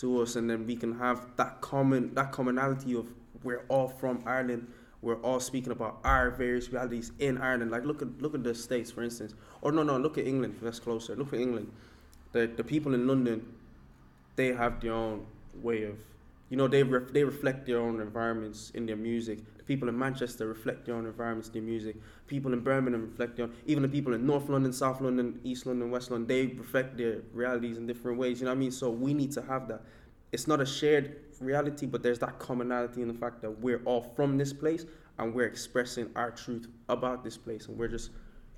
to 0.00 0.20
us, 0.22 0.34
and 0.34 0.50
then 0.50 0.66
we 0.66 0.74
can 0.74 0.98
have 0.98 1.24
that 1.36 1.60
common 1.60 2.12
that 2.14 2.32
commonality 2.32 2.94
of 2.96 3.06
we're 3.44 3.64
all 3.68 3.88
from 3.88 4.22
Ireland. 4.26 4.66
We're 5.02 5.20
all 5.20 5.38
speaking 5.38 5.70
about 5.70 6.00
our 6.02 6.30
various 6.30 6.70
realities 6.70 7.12
in 7.18 7.38
Ireland. 7.38 7.70
Like 7.70 7.84
look 7.84 8.00
at 8.02 8.20
look 8.22 8.34
at 8.34 8.42
the 8.42 8.54
states, 8.54 8.90
for 8.90 9.02
instance, 9.02 9.34
or 9.60 9.70
no, 9.70 9.82
no, 9.82 9.98
look 9.98 10.16
at 10.18 10.26
England. 10.26 10.56
That's 10.62 10.80
closer. 10.80 11.14
Look 11.14 11.32
at 11.34 11.40
England. 11.40 11.70
The 12.32 12.46
the 12.46 12.64
people 12.64 12.94
in 12.94 13.06
London, 13.06 13.44
they 14.36 14.52
have 14.54 14.80
their 14.80 14.94
own 14.94 15.26
way 15.62 15.84
of, 15.84 15.98
you 16.48 16.56
know, 16.56 16.66
they 16.68 16.82
ref, 16.82 17.12
they 17.12 17.22
reflect 17.22 17.66
their 17.66 17.78
own 17.78 18.00
environments 18.00 18.70
in 18.70 18.86
their 18.86 18.96
music. 18.96 19.40
The 19.58 19.64
people 19.64 19.88
in 19.90 19.98
Manchester 19.98 20.46
reflect 20.46 20.86
their 20.86 20.94
own 20.94 21.06
environments 21.06 21.48
in 21.48 21.54
their 21.54 21.62
music. 21.62 21.96
People 22.26 22.54
in 22.54 22.60
Birmingham 22.60 23.02
reflect 23.10 23.36
their 23.36 23.46
own. 23.46 23.54
Even 23.66 23.82
the 23.82 23.88
people 23.88 24.14
in 24.14 24.26
North 24.26 24.48
London, 24.48 24.72
South 24.72 25.02
London, 25.02 25.38
East 25.44 25.66
London, 25.66 25.90
West 25.90 26.10
London, 26.10 26.26
they 26.26 26.46
reflect 26.56 26.96
their 26.96 27.20
realities 27.34 27.76
in 27.76 27.86
different 27.86 28.18
ways. 28.18 28.40
You 28.40 28.46
know 28.46 28.52
what 28.52 28.56
I 28.56 28.60
mean? 28.60 28.72
So 28.72 28.90
we 28.90 29.12
need 29.12 29.32
to 29.32 29.42
have 29.42 29.68
that. 29.68 29.82
It's 30.32 30.48
not 30.48 30.60
a 30.60 30.66
shared 30.66 31.23
reality, 31.40 31.86
but 31.86 32.02
there's 32.02 32.18
that 32.20 32.38
commonality 32.38 33.02
in 33.02 33.08
the 33.08 33.14
fact 33.14 33.40
that 33.42 33.50
we're 33.60 33.82
all 33.84 34.02
from 34.16 34.36
this 34.36 34.52
place 34.52 34.86
and 35.18 35.34
we're 35.34 35.46
expressing 35.46 36.10
our 36.16 36.30
truth 36.30 36.68
about 36.88 37.22
this 37.22 37.36
place, 37.36 37.68
and 37.68 37.78
we're 37.78 37.88
just, 37.88 38.10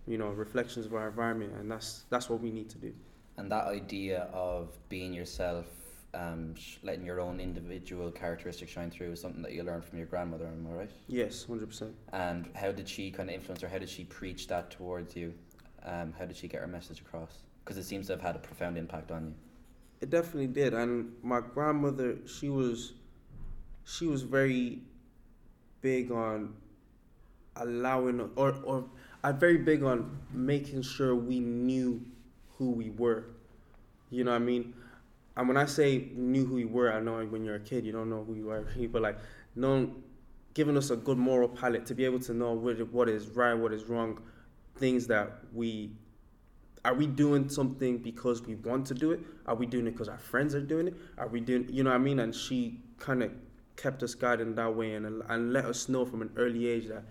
you 0.06 0.18
know, 0.18 0.28
reflections 0.28 0.86
of 0.86 0.94
our 0.94 1.08
environment, 1.08 1.52
and 1.58 1.70
that's 1.70 2.04
that's 2.10 2.30
what 2.30 2.40
we 2.40 2.50
need 2.50 2.70
to 2.70 2.78
do. 2.78 2.92
And 3.36 3.52
that 3.52 3.66
idea 3.66 4.28
of 4.32 4.78
being 4.88 5.12
yourself, 5.12 5.66
um, 6.14 6.54
sh- 6.54 6.78
letting 6.82 7.04
your 7.04 7.20
own 7.20 7.40
individual 7.40 8.10
characteristics 8.10 8.72
shine 8.72 8.90
through 8.90 9.12
is 9.12 9.20
something 9.20 9.42
that 9.42 9.52
you 9.52 9.62
learned 9.62 9.84
from 9.84 9.98
your 9.98 10.06
grandmother, 10.06 10.46
am 10.46 10.66
I 10.70 10.74
right? 10.74 10.90
Yes, 11.08 11.44
hundred 11.44 11.68
percent. 11.68 11.94
And 12.12 12.48
how 12.54 12.72
did 12.72 12.88
she 12.88 13.10
kind 13.10 13.28
of 13.28 13.34
influence 13.34 13.62
or 13.62 13.68
how 13.68 13.78
did 13.78 13.90
she 13.90 14.04
preach 14.04 14.46
that 14.46 14.70
towards 14.70 15.14
you? 15.14 15.34
Um, 15.84 16.14
how 16.18 16.24
did 16.24 16.36
she 16.36 16.48
get 16.48 16.62
her 16.62 16.66
message 16.66 17.00
across? 17.00 17.42
Because 17.62 17.76
it 17.76 17.84
seems 17.84 18.06
to 18.06 18.14
have 18.14 18.22
had 18.22 18.36
a 18.36 18.38
profound 18.38 18.78
impact 18.78 19.10
on 19.10 19.26
you. 19.26 19.34
It 20.00 20.10
definitely 20.10 20.48
did, 20.48 20.74
and 20.74 21.12
my 21.22 21.40
grandmother, 21.40 22.18
she 22.26 22.48
was, 22.48 22.92
she 23.84 24.06
was 24.06 24.22
very 24.22 24.80
big 25.80 26.10
on 26.10 26.54
allowing, 27.56 28.20
or 28.36 28.54
or 28.62 28.84
uh, 29.24 29.32
very 29.32 29.56
big 29.58 29.82
on 29.82 30.18
making 30.32 30.82
sure 30.82 31.14
we 31.14 31.40
knew 31.40 32.00
who 32.58 32.70
we 32.70 32.90
were. 32.90 33.24
You 34.10 34.24
know 34.24 34.32
what 34.32 34.42
I 34.42 34.44
mean? 34.44 34.74
And 35.36 35.48
when 35.48 35.56
I 35.56 35.66
say 35.66 36.08
knew 36.14 36.46
who 36.46 36.58
you 36.58 36.68
were, 36.68 36.92
I 36.92 37.00
know 37.00 37.24
when 37.26 37.44
you're 37.44 37.56
a 37.56 37.60
kid 37.60 37.84
you 37.84 37.92
don't 37.92 38.08
know 38.08 38.24
who 38.24 38.34
you 38.34 38.50
are, 38.50 38.66
but 38.92 39.02
like 39.02 39.18
knowing, 39.54 40.02
giving 40.54 40.76
us 40.76 40.90
a 40.90 40.96
good 40.96 41.18
moral 41.18 41.48
palette 41.48 41.86
to 41.86 41.94
be 41.94 42.04
able 42.04 42.20
to 42.20 42.34
know 42.34 42.52
what 42.52 42.76
what 42.92 43.08
is 43.08 43.28
right, 43.28 43.54
what 43.54 43.72
is 43.72 43.84
wrong, 43.84 44.20
things 44.76 45.06
that 45.08 45.38
we 45.52 45.90
are 46.86 46.94
we 46.94 47.08
doing 47.08 47.48
something 47.48 47.98
because 47.98 48.42
we 48.42 48.54
want 48.54 48.86
to 48.86 48.94
do 48.94 49.10
it? 49.10 49.18
Are 49.46 49.56
we 49.56 49.66
doing 49.66 49.88
it 49.88 49.90
because 49.90 50.08
our 50.08 50.18
friends 50.18 50.54
are 50.54 50.60
doing 50.60 50.86
it? 50.86 50.94
Are 51.18 51.26
we 51.26 51.40
doing, 51.40 51.68
you 51.68 51.82
know 51.82 51.90
what 51.90 51.96
I 51.96 51.98
mean? 51.98 52.20
And 52.20 52.32
she 52.32 52.80
kind 53.00 53.24
of 53.24 53.32
kept 53.74 54.04
us 54.04 54.14
guided 54.14 54.54
that 54.54 54.76
way 54.76 54.94
and, 54.94 55.04
and 55.28 55.52
let 55.52 55.64
us 55.64 55.88
know 55.88 56.04
from 56.04 56.22
an 56.22 56.30
early 56.36 56.68
age 56.68 56.86
that 56.86 57.02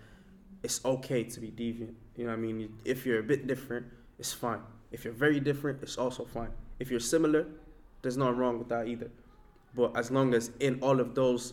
it's 0.63 0.83
okay 0.85 1.25
to 1.25 1.39
be 1.41 1.49
deviant. 1.49 1.93
You 2.15 2.23
know 2.23 2.29
what 2.29 2.37
I 2.37 2.41
mean? 2.41 2.73
If 2.85 3.05
you're 3.05 3.19
a 3.19 3.23
bit 3.23 3.47
different, 3.47 3.85
it's 4.17 4.31
fine. 4.31 4.61
If 4.93 5.03
you're 5.03 5.13
very 5.13 5.41
different, 5.41 5.83
it's 5.83 5.97
also 5.97 6.23
fine. 6.23 6.51
If 6.79 6.89
you're 6.89 7.01
similar, 7.01 7.45
there's 8.01 8.15
nothing 8.15 8.37
wrong 8.37 8.57
with 8.57 8.69
that 8.69 8.87
either. 8.87 9.11
But 9.75 9.97
as 9.97 10.09
long 10.09 10.33
as 10.33 10.51
in 10.61 10.79
all 10.79 11.01
of 11.01 11.15
those, 11.15 11.51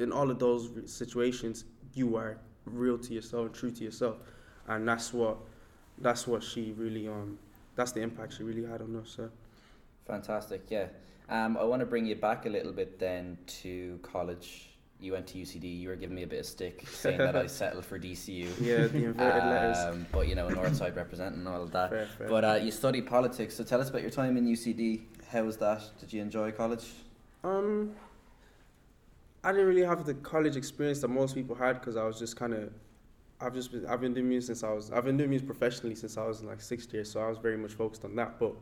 in 0.00 0.10
all 0.10 0.32
of 0.32 0.40
those 0.40 0.68
situations, 0.86 1.64
you 1.94 2.16
are 2.16 2.38
real 2.64 2.98
to 2.98 3.14
yourself, 3.14 3.46
and 3.46 3.54
true 3.54 3.70
to 3.70 3.84
yourself, 3.84 4.16
and 4.66 4.88
that's 4.88 5.12
what, 5.12 5.36
that's 5.98 6.26
what 6.26 6.42
she 6.42 6.72
really 6.76 7.06
um 7.06 7.38
that's 7.74 7.92
the 7.92 8.00
impact 8.00 8.36
she 8.36 8.42
really 8.42 8.64
had 8.64 8.80
on 8.80 8.96
us. 8.96 9.14
So. 9.16 9.30
Fantastic, 10.06 10.62
yeah. 10.68 10.86
Um, 11.28 11.56
I 11.56 11.64
want 11.64 11.80
to 11.80 11.86
bring 11.86 12.06
you 12.06 12.16
back 12.16 12.46
a 12.46 12.48
little 12.48 12.72
bit 12.72 12.98
then 12.98 13.38
to 13.62 13.98
college. 14.02 14.68
You 15.00 15.12
went 15.12 15.26
to 15.28 15.38
UCD. 15.38 15.80
You 15.80 15.88
were 15.88 15.96
giving 15.96 16.14
me 16.14 16.22
a 16.22 16.26
bit 16.26 16.40
of 16.40 16.46
stick 16.46 16.86
saying 16.88 17.18
that 17.18 17.34
I 17.34 17.46
settled 17.60 17.84
for 17.84 17.98
DCU. 17.98 18.48
Yeah, 18.60 18.86
the 18.86 19.04
inverted 19.04 19.44
letters. 19.44 19.78
Um, 19.78 20.06
but 20.12 20.28
you 20.28 20.34
know, 20.34 20.48
Northside 20.48 20.94
representing 20.96 21.46
all 21.46 21.62
of 21.62 21.72
that. 21.72 21.90
Fair, 21.90 22.06
fair. 22.18 22.28
But 22.28 22.44
uh, 22.44 22.54
you 22.54 22.70
studied 22.70 23.06
politics, 23.06 23.56
so 23.56 23.64
tell 23.64 23.80
us 23.80 23.90
about 23.90 24.02
your 24.02 24.10
time 24.10 24.36
in 24.36 24.46
UCD. 24.46 25.02
How 25.30 25.42
was 25.42 25.56
that? 25.58 25.82
Did 25.98 26.12
you 26.12 26.22
enjoy 26.22 26.52
college? 26.52 26.88
Um, 27.42 27.92
I 29.42 29.50
didn't 29.50 29.66
really 29.66 29.84
have 29.84 30.04
the 30.04 30.14
college 30.14 30.56
experience 30.56 31.00
that 31.00 31.08
most 31.08 31.34
people 31.34 31.56
had 31.56 31.80
because 31.80 31.96
I 31.96 32.04
was 32.04 32.18
just 32.18 32.36
kind 32.36 32.52
of, 32.52 32.70
I've 33.42 33.54
just 33.54 33.72
been, 33.72 33.86
I've 33.86 34.00
been 34.00 34.14
doing 34.14 34.28
music 34.28 34.48
since 34.48 34.62
I 34.62 34.72
was, 34.72 34.90
I've 34.90 35.04
been 35.04 35.16
doing 35.16 35.30
music 35.30 35.46
professionally 35.46 35.94
since 35.94 36.16
I 36.16 36.24
was 36.26 36.40
in 36.40 36.46
like 36.46 36.60
sixth 36.60 36.92
year, 36.94 37.04
so 37.04 37.20
I 37.20 37.28
was 37.28 37.38
very 37.38 37.56
much 37.56 37.72
focused 37.72 38.04
on 38.04 38.14
that. 38.16 38.38
But, 38.38 38.54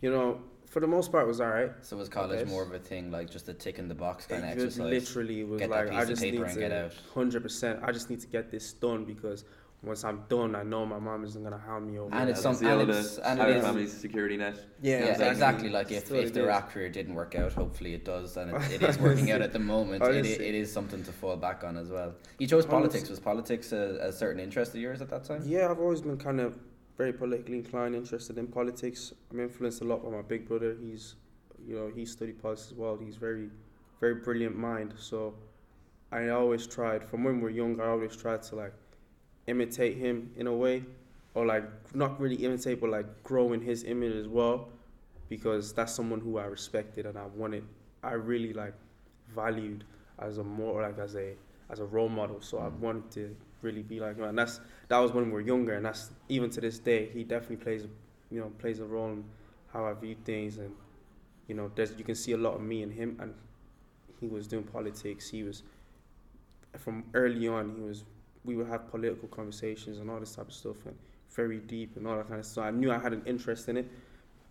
you 0.00 0.10
know, 0.10 0.40
for 0.66 0.80
the 0.80 0.86
most 0.86 1.12
part, 1.12 1.24
it 1.24 1.28
was 1.28 1.40
alright. 1.40 1.72
So 1.82 1.96
was 1.96 2.08
college 2.08 2.48
more 2.48 2.62
of 2.62 2.72
a 2.72 2.78
thing, 2.78 3.10
like 3.10 3.30
just 3.30 3.48
a 3.48 3.54
tick 3.54 3.78
in 3.78 3.88
the 3.88 3.94
box 3.94 4.26
kind 4.26 4.44
of 4.44 4.50
It 4.50 4.56
was 4.56 4.78
exercise? 4.78 4.90
literally 4.90 5.44
was 5.44 5.60
Get 5.60 5.70
like 5.70 5.90
I 5.90 6.04
just 6.04 6.22
need 6.22 6.32
to 6.32 6.90
hundred 7.14 7.42
percent. 7.42 7.80
I 7.82 7.92
just 7.92 8.10
need 8.10 8.20
to 8.20 8.26
get 8.26 8.50
this 8.50 8.72
done 8.72 9.04
because 9.04 9.44
once 9.82 10.04
I'm 10.04 10.24
done, 10.28 10.54
I 10.56 10.62
know 10.62 10.84
my 10.86 10.98
mom 10.98 11.24
isn't 11.24 11.42
gonna 11.42 11.58
hound 11.58 11.86
me 11.90 11.98
over. 11.98 12.12
And 12.14 12.28
it. 12.28 12.32
it's 12.32 12.42
that's 12.42 12.58
some- 12.58 12.66
and 12.66 12.80
it's- 12.88 13.18
and 13.18 13.38
it 13.38 13.42
Irish 13.42 13.56
is- 13.58 13.64
family's 13.64 13.92
security 13.92 14.36
net. 14.36 14.54
yeah, 14.82 14.98
Yeah, 14.98 15.04
exactly. 15.10 15.28
exactly. 15.30 15.68
Like 15.70 15.90
if, 15.92 16.02
It's 16.02 16.10
if 16.10 16.32
the 16.32 16.44
rap 16.44 16.70
career 16.70 16.88
didn't 16.88 17.14
work 17.14 17.34
out, 17.34 17.52
hopefully 17.52 17.94
it 17.94 18.04
does, 18.04 18.36
and 18.36 18.50
it, 18.50 18.72
it 18.72 18.82
is 18.82 18.98
working 19.08 19.30
out 19.30 19.42
at 19.42 19.52
the 19.52 19.58
moment. 19.58 20.02
It, 20.02 20.26
it 20.26 20.54
is 20.54 20.72
something 20.72 21.02
to 21.04 21.12
fall 21.12 21.36
back 21.36 21.62
on 21.62 21.76
as 21.76 21.90
well. 21.90 22.14
You 22.38 22.46
chose 22.46 22.66
politics. 22.66 23.08
Was 23.08 23.20
politics 23.20 23.72
a, 23.72 23.98
a 24.00 24.12
certain 24.12 24.40
interest 24.40 24.74
of 24.74 24.80
yours 24.80 25.00
at 25.02 25.10
that 25.10 25.24
time? 25.24 25.42
Yeah, 25.44 25.70
I've 25.70 25.78
always 25.80 26.00
been 26.02 26.16
kind 26.18 26.40
of 26.40 26.58
very 26.96 27.12
politically 27.12 27.58
inclined, 27.58 27.94
interested 27.94 28.38
in 28.38 28.46
politics. 28.48 29.12
I'm 29.30 29.38
influenced 29.40 29.82
a 29.82 29.84
lot 29.84 30.02
by 30.02 30.10
my 30.10 30.22
big 30.22 30.48
brother. 30.48 30.76
He's, 30.80 31.14
you 31.68 31.76
know, 31.76 31.92
he 31.94 32.06
studied 32.06 32.40
politics 32.42 32.68
as 32.72 32.74
well. 32.76 32.96
He's 32.96 33.16
very, 33.16 33.50
very 34.00 34.14
brilliant 34.16 34.56
mind. 34.56 34.94
So, 34.98 35.34
I 36.10 36.28
always 36.30 36.66
tried 36.66 37.04
from 37.04 37.22
when 37.24 37.36
we 37.36 37.42
were 37.42 37.50
young. 37.50 37.78
I 37.80 37.88
always 37.88 38.16
tried 38.16 38.42
to 38.44 38.56
like 38.56 38.72
imitate 39.46 39.96
him 39.96 40.30
in 40.36 40.46
a 40.46 40.52
way, 40.52 40.84
or 41.34 41.46
like 41.46 41.64
not 41.94 42.20
really 42.20 42.36
imitate, 42.36 42.80
but 42.80 42.90
like 42.90 43.22
grow 43.22 43.52
in 43.52 43.60
his 43.60 43.84
image 43.84 44.14
as 44.14 44.28
well, 44.28 44.68
because 45.28 45.72
that's 45.72 45.92
someone 45.92 46.20
who 46.20 46.38
I 46.38 46.44
respected 46.44 47.06
and 47.06 47.16
I 47.18 47.26
wanted. 47.26 47.64
I 48.02 48.12
really 48.12 48.52
like 48.52 48.74
valued 49.34 49.84
as 50.18 50.38
a 50.38 50.44
more 50.44 50.82
like 50.82 50.98
as 50.98 51.14
a 51.16 51.34
as 51.70 51.80
a 51.80 51.84
role 51.84 52.08
model. 52.08 52.40
So 52.40 52.58
I 52.58 52.68
Mm. 52.68 52.78
wanted 52.80 53.10
to 53.12 53.36
really 53.62 53.82
be 53.82 54.00
like 54.00 54.16
him, 54.16 54.24
and 54.24 54.38
that's 54.38 54.60
that 54.88 54.98
was 54.98 55.12
when 55.12 55.26
we 55.26 55.32
were 55.32 55.40
younger, 55.40 55.74
and 55.74 55.84
that's 55.84 56.10
even 56.28 56.50
to 56.50 56.60
this 56.60 56.78
day. 56.78 57.06
He 57.06 57.24
definitely 57.24 57.56
plays, 57.56 57.86
you 58.30 58.40
know, 58.40 58.50
plays 58.58 58.80
a 58.80 58.84
role 58.84 59.10
in 59.10 59.24
how 59.72 59.84
I 59.86 59.92
view 59.94 60.16
things, 60.24 60.58
and 60.58 60.74
you 61.48 61.54
know, 61.54 61.70
there's 61.74 61.96
you 61.98 62.04
can 62.04 62.14
see 62.14 62.32
a 62.32 62.36
lot 62.36 62.54
of 62.54 62.62
me 62.62 62.82
in 62.82 62.90
him, 62.90 63.16
and 63.20 63.34
he 64.20 64.26
was 64.28 64.46
doing 64.46 64.64
politics. 64.64 65.28
He 65.30 65.42
was 65.42 65.62
from 66.78 67.04
early 67.14 67.48
on. 67.48 67.74
He 67.74 67.80
was 67.82 68.04
we 68.46 68.56
would 68.56 68.68
have 68.68 68.90
political 68.90 69.28
conversations 69.28 69.98
and 69.98 70.08
all 70.10 70.20
this 70.20 70.34
type 70.34 70.48
of 70.48 70.54
stuff, 70.54 70.86
and 70.86 70.96
very 71.34 71.58
deep 71.58 71.96
and 71.96 72.06
all 72.06 72.16
that 72.16 72.28
kind 72.28 72.40
of 72.40 72.46
stuff. 72.46 72.64
I 72.64 72.70
knew 72.70 72.90
I 72.90 72.98
had 72.98 73.12
an 73.12 73.22
interest 73.26 73.68
in 73.68 73.76
it. 73.76 73.88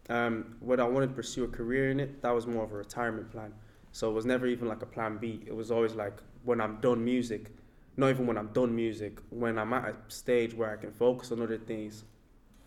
Um, 0.07 0.55
whether 0.59 0.83
I 0.83 0.87
wanted 0.87 1.07
to 1.07 1.13
pursue 1.13 1.45
a 1.45 1.47
career 1.47 1.89
in 1.89 1.99
it, 1.99 2.21
that 2.21 2.29
was 2.29 2.45
more 2.45 2.63
of 2.63 2.71
a 2.71 2.75
retirement 2.75 3.31
plan. 3.31 3.51
So 3.91 4.09
it 4.09 4.13
was 4.13 4.25
never 4.25 4.45
even 4.45 4.67
like 4.67 4.83
a 4.83 4.85
plan 4.85 5.17
B. 5.17 5.41
It 5.47 5.55
was 5.55 5.71
always 5.71 5.95
like 5.95 6.17
when 6.43 6.61
I'm 6.61 6.79
done 6.81 7.03
music, 7.03 7.51
not 7.97 8.09
even 8.09 8.27
when 8.27 8.37
I'm 8.37 8.49
done 8.49 8.75
music, 8.75 9.19
when 9.29 9.57
I'm 9.57 9.73
at 9.73 9.85
a 9.89 9.95
stage 10.09 10.53
where 10.53 10.71
I 10.71 10.75
can 10.75 10.91
focus 10.91 11.31
on 11.31 11.41
other 11.41 11.57
things 11.57 12.03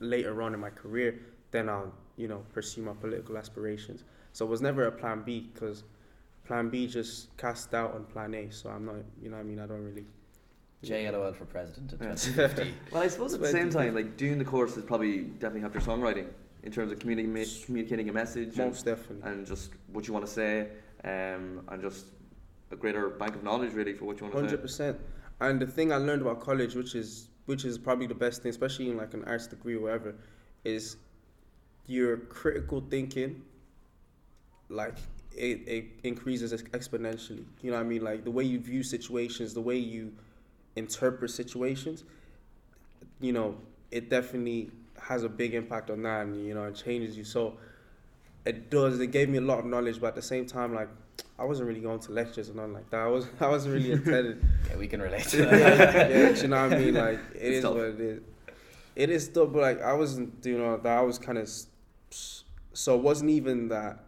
later 0.01 0.43
on 0.43 0.55
in 0.55 0.61
my 0.61 0.71
career, 0.71 1.21
then 1.51 1.69
I'll, 1.69 1.93
you 2.17 2.29
know, 2.29 2.45
pursue 2.53 2.83
my 2.83 2.95
political 2.95 3.37
aspirations. 3.37 4.05
So 4.33 4.47
it 4.47 4.49
was 4.49 4.61
never 4.61 4.87
a 4.87 4.93
plan 4.93 5.23
B 5.25 5.49
because 5.53 5.85
plan 6.45 6.71
B 6.71 6.87
just 6.87 7.37
cast 7.37 7.75
out 7.75 7.95
on 7.95 8.05
plan 8.05 8.35
A. 8.35 8.51
So 8.51 8.71
I'm 8.71 8.85
not, 8.85 8.97
you 9.23 9.31
know 9.31 9.37
I 9.37 9.43
mean? 9.43 9.61
I 9.61 9.67
don't 9.67 9.85
really. 9.85 10.07
JyellowL 10.85 11.35
for 11.35 11.45
president 11.45 11.93
in 11.93 11.99
2050. 11.99 12.75
Well, 12.93 13.03
I 13.03 13.09
suppose 13.09 13.35
at 13.35 13.41
the 13.41 13.49
same 13.49 13.71
time, 13.71 13.95
like 13.95 14.17
doing 14.17 14.39
the 14.39 14.45
courses 14.45 14.85
probably 14.85 15.23
definitely 15.23 15.61
helped 15.61 15.75
your 15.75 15.83
songwriting 15.83 16.27
in 16.63 16.73
terms 16.73 16.93
of 16.93 16.99
communi- 16.99 17.65
communicating 17.65 18.09
a 18.09 18.13
message 18.13 18.49
and, 18.59 18.69
Most 18.69 18.85
definitely. 18.85 19.29
and 19.31 19.47
just 19.47 19.71
what 19.93 20.07
you 20.07 20.13
want 20.13 20.25
to 20.27 20.31
say, 20.31 20.69
um, 21.05 21.63
and 21.69 21.83
just 21.83 22.07
a 22.71 22.77
greater 22.77 23.09
bank 23.09 23.35
of 23.35 23.43
knowledge 23.43 23.73
really 23.73 23.93
for 23.93 24.05
what 24.05 24.21
you 24.21 24.25
want 24.25 24.35
to 24.35 24.39
say. 24.39 24.47
Hundred 24.47 24.63
percent. 24.63 25.01
And 25.41 25.61
the 25.61 25.67
thing 25.67 25.93
I 25.93 25.97
learned 25.97 26.23
about 26.23 26.41
college, 26.41 26.75
which 26.75 26.95
is 26.95 27.29
which 27.47 27.65
is 27.65 27.79
probably 27.79 28.07
the 28.07 28.15
best 28.15 28.43
thing, 28.43 28.51
especially 28.51 28.91
in 28.91 28.97
like 28.97 29.15
an 29.15 29.25
arts 29.25 29.47
degree 29.47 29.75
or 29.77 29.81
whatever, 29.81 30.15
is 30.65 30.97
your 31.87 32.19
critical 32.19 32.85
thinking. 32.89 33.43
Like 34.69 34.97
it, 35.35 35.67
it 35.67 35.85
increases 36.05 36.53
exponentially. 36.53 37.45
You 37.63 37.71
know 37.71 37.79
what 37.79 37.87
I 37.87 37.89
mean? 37.89 38.05
Like 38.05 38.25
the 38.25 38.31
way 38.31 38.45
you 38.45 38.61
view 38.61 38.83
situations, 38.83 39.55
the 39.55 39.61
way 39.61 39.77
you 39.77 40.13
interpret 40.79 41.31
situations. 41.31 42.05
You 43.21 43.33
know, 43.33 43.57
it 43.91 44.09
definitely 44.11 44.71
has 45.01 45.25
a 45.25 45.29
big 45.29 45.55
impact 45.55 45.91
on 45.91 46.03
that, 46.03 46.23
and 46.27 46.47
you 46.47 46.55
know, 46.55 46.65
it 46.65 46.75
changes 46.77 47.17
you. 47.17 47.25
So 47.25 47.57
it 48.45 48.71
does. 48.71 49.01
It 49.01 49.09
gave 49.09 49.29
me 49.29 49.39
a 49.39 49.43
lot 49.43 49.59
of 49.59 49.65
knowledge, 49.67 50.01
but 50.01 50.09
at 50.09 50.15
the 50.15 50.23
same 50.23 50.47
time, 50.47 50.75
like 50.75 50.89
I 51.39 51.45
wasn't 51.45 51.69
really 51.69 51.81
going 51.81 51.99
to 52.01 52.13
lectures 52.13 52.49
or 52.51 52.55
nothing 52.55 52.75
like 52.75 52.91
that. 52.91 53.01
I 53.01 53.07
was 53.09 53.27
I 53.41 53.49
wasn't 53.49 53.75
really 53.75 53.93
attended. 53.93 54.43
yeah, 54.71 54.77
we 54.77 54.87
can 54.89 55.03
relate 55.03 55.25
to 55.29 55.39
yeah, 55.43 55.45
that. 55.47 56.11
yeah, 56.11 56.31
you 56.31 56.49
know 56.49 56.63
what 56.69 56.73
I 56.73 56.79
mean? 56.79 56.95
Like 56.95 57.19
it 57.35 57.43
It's 57.43 57.57
is 57.59 57.63
tough. 57.63 57.75
what 57.75 57.85
it 57.85 58.01
is. 58.01 58.21
It 58.97 59.11
is 59.11 59.29
tough, 59.29 59.53
but 59.53 59.63
like 59.63 59.83
I 59.83 59.93
wasn't, 59.93 60.45
you 60.45 60.59
know, 60.59 60.77
that 60.77 60.99
I 60.99 61.03
was 61.03 61.19
kind 61.19 61.39
of. 61.39 61.49
So 62.73 62.95
it 62.97 63.03
wasn't 63.03 63.31
even 63.31 63.69
that 63.69 64.05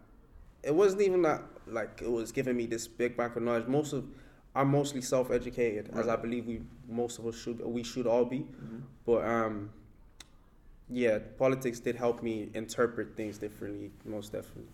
it 0.63 0.73
wasn't 0.73 1.01
even 1.01 1.21
that 1.23 1.43
like 1.67 2.01
it 2.01 2.11
was 2.11 2.31
giving 2.31 2.55
me 2.55 2.65
this 2.65 2.87
big 2.87 3.17
bank 3.17 3.35
of 3.35 3.43
knowledge. 3.43 3.67
Most 3.67 3.93
of 3.93 4.05
I'm 4.53 4.69
mostly 4.69 5.01
self-educated, 5.01 5.91
as 5.93 6.07
I 6.09 6.15
believe 6.17 6.45
we 6.45 6.61
most 6.89 7.19
of 7.19 7.25
us 7.25 7.35
should 7.41 7.61
we 7.65 7.83
should 7.83 8.05
all 8.07 8.25
be. 8.25 8.39
Mhm. 8.39 8.81
But 9.05 9.23
um, 9.25 9.69
yeah, 10.89 11.19
politics 11.37 11.79
did 11.79 11.95
help 11.95 12.21
me 12.21 12.49
interpret 12.53 13.15
things 13.15 13.37
differently, 13.37 13.91
most 14.03 14.33
definitely. 14.33 14.71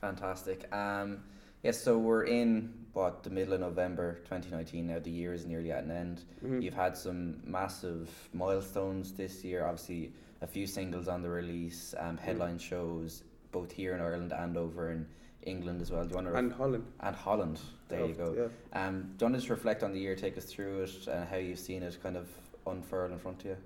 Fantastic. 0.00 0.72
Um, 0.74 1.22
yes, 1.62 1.80
so 1.80 1.98
we're 1.98 2.24
in 2.24 2.72
what 2.92 3.22
the 3.22 3.30
middle 3.30 3.54
of 3.54 3.60
November 3.60 4.14
2019 4.24 4.86
now. 4.88 4.98
The 4.98 5.10
year 5.10 5.32
is 5.32 5.46
nearly 5.46 5.72
at 5.72 5.84
an 5.84 5.90
end. 5.90 6.24
Mhm. 6.44 6.62
You've 6.62 6.74
had 6.74 6.96
some 6.96 7.40
massive 7.44 8.10
milestones 8.32 9.12
this 9.12 9.44
year. 9.44 9.64
Obviously, 9.64 10.12
a 10.42 10.46
few 10.46 10.66
singles 10.66 11.08
on 11.08 11.22
the 11.22 11.30
release, 11.30 11.94
um, 11.98 12.16
headline 12.18 12.58
shows 12.58 13.22
both 13.52 13.70
here 13.72 13.94
in 13.94 14.00
Ireland 14.00 14.32
and 14.32 14.56
over 14.56 14.90
in 14.90 15.06
England 15.42 15.80
as 15.80 15.90
well. 15.90 16.02
Do 16.04 16.10
you 16.10 16.14
want 16.16 16.26
to 16.28 16.34
And 16.34 16.52
Holland. 16.52 16.84
and 17.00 17.16
Holland? 17.16 17.60
There 17.96 18.06
you 18.06 18.14
go. 18.14 18.50
Yeah. 18.74 18.86
Um, 18.86 19.14
do 19.16 19.24
you 19.24 19.30
want 19.30 19.34
to 19.34 19.38
just 19.38 19.50
reflect 19.50 19.82
on 19.82 19.92
the 19.92 20.00
year, 20.00 20.14
take 20.14 20.36
us 20.36 20.44
through 20.44 20.82
it, 20.82 21.06
and 21.06 21.28
how 21.28 21.36
you've 21.36 21.58
seen 21.58 21.82
it 21.82 21.98
kind 22.02 22.16
of 22.16 22.28
unfurl 22.66 23.12
in 23.12 23.18
front 23.18 23.40
of 23.40 23.46
you? 23.46 23.56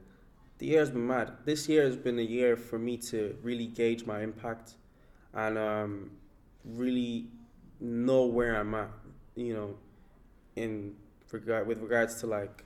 The 0.58 0.66
year 0.66 0.80
has 0.80 0.90
been 0.90 1.06
mad. 1.06 1.32
This 1.44 1.68
year 1.68 1.84
has 1.84 1.96
been 1.96 2.18
a 2.18 2.22
year 2.22 2.56
for 2.56 2.78
me 2.78 2.96
to 3.10 3.36
really 3.42 3.66
gauge 3.66 4.04
my 4.06 4.22
impact 4.22 4.74
and 5.34 5.56
um, 5.56 6.10
really 6.64 7.26
know 7.80 8.26
where 8.26 8.56
I'm 8.56 8.74
at, 8.74 8.90
you 9.36 9.54
know, 9.54 9.74
in 10.56 10.96
regard 11.30 11.66
with 11.66 11.78
regards 11.80 12.20
to 12.20 12.26
like 12.26 12.64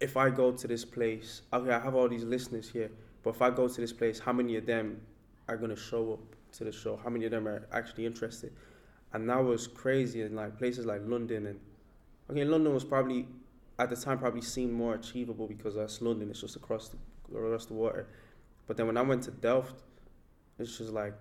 if 0.00 0.16
I 0.16 0.30
go 0.30 0.52
to 0.52 0.68
this 0.68 0.84
place, 0.84 1.42
okay, 1.52 1.70
I 1.70 1.80
have 1.80 1.94
all 1.94 2.08
these 2.08 2.24
listeners 2.24 2.68
here, 2.68 2.90
but 3.22 3.30
if 3.30 3.42
I 3.42 3.50
go 3.50 3.66
to 3.66 3.80
this 3.80 3.92
place, 3.92 4.18
how 4.18 4.32
many 4.32 4.56
of 4.56 4.66
them 4.66 5.00
are 5.48 5.56
gonna 5.56 5.76
show 5.76 6.14
up 6.14 6.36
to 6.52 6.64
the 6.64 6.72
show? 6.72 6.96
How 7.02 7.10
many 7.10 7.24
of 7.24 7.30
them 7.30 7.48
are 7.48 7.66
actually 7.72 8.06
interested? 8.06 8.52
And 9.12 9.28
that 9.30 9.42
was 9.42 9.66
crazy 9.66 10.22
in 10.22 10.34
like 10.34 10.58
places 10.58 10.84
like 10.84 11.00
London 11.04 11.46
and 11.46 11.60
okay, 12.30 12.44
London 12.44 12.74
was 12.74 12.84
probably 12.84 13.26
at 13.78 13.90
the 13.90 13.96
time 13.96 14.18
probably 14.18 14.42
seemed 14.42 14.72
more 14.72 14.94
achievable 14.94 15.46
because 15.46 15.74
that's 15.74 16.00
London. 16.02 16.30
It's 16.30 16.40
just 16.40 16.56
across 16.56 16.88
the 16.88 16.98
across 17.36 17.66
the 17.66 17.74
water. 17.74 18.08
But 18.66 18.76
then 18.76 18.86
when 18.86 18.96
I 18.96 19.02
went 19.02 19.22
to 19.24 19.30
Delft, 19.30 19.82
it's 20.58 20.78
just 20.78 20.92
like 20.92 21.14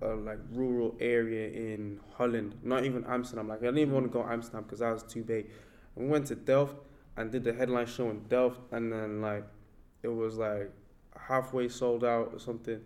a 0.00 0.08
like 0.08 0.38
rural 0.52 0.96
area 1.00 1.48
in 1.48 2.00
Holland. 2.14 2.56
Not 2.62 2.84
even 2.84 3.04
Amsterdam. 3.06 3.48
Like 3.48 3.60
I 3.60 3.66
didn't 3.66 3.78
even 3.78 3.94
want 3.94 4.06
to 4.06 4.12
go 4.12 4.24
Amsterdam 4.24 4.62
because 4.64 4.80
that 4.80 4.92
was 4.92 5.02
too 5.02 5.22
big. 5.22 5.50
We 5.94 6.06
went 6.06 6.26
to 6.26 6.34
Delft 6.34 6.76
and 7.16 7.30
did 7.30 7.44
the 7.44 7.52
headline 7.52 7.86
show 7.86 8.08
in 8.10 8.22
Delft, 8.28 8.60
and 8.72 8.92
then 8.92 9.20
like 9.20 9.44
it 10.02 10.08
was 10.08 10.38
like 10.38 10.70
halfway 11.16 11.68
sold 11.68 12.04
out 12.04 12.30
or 12.32 12.38
something. 12.38 12.80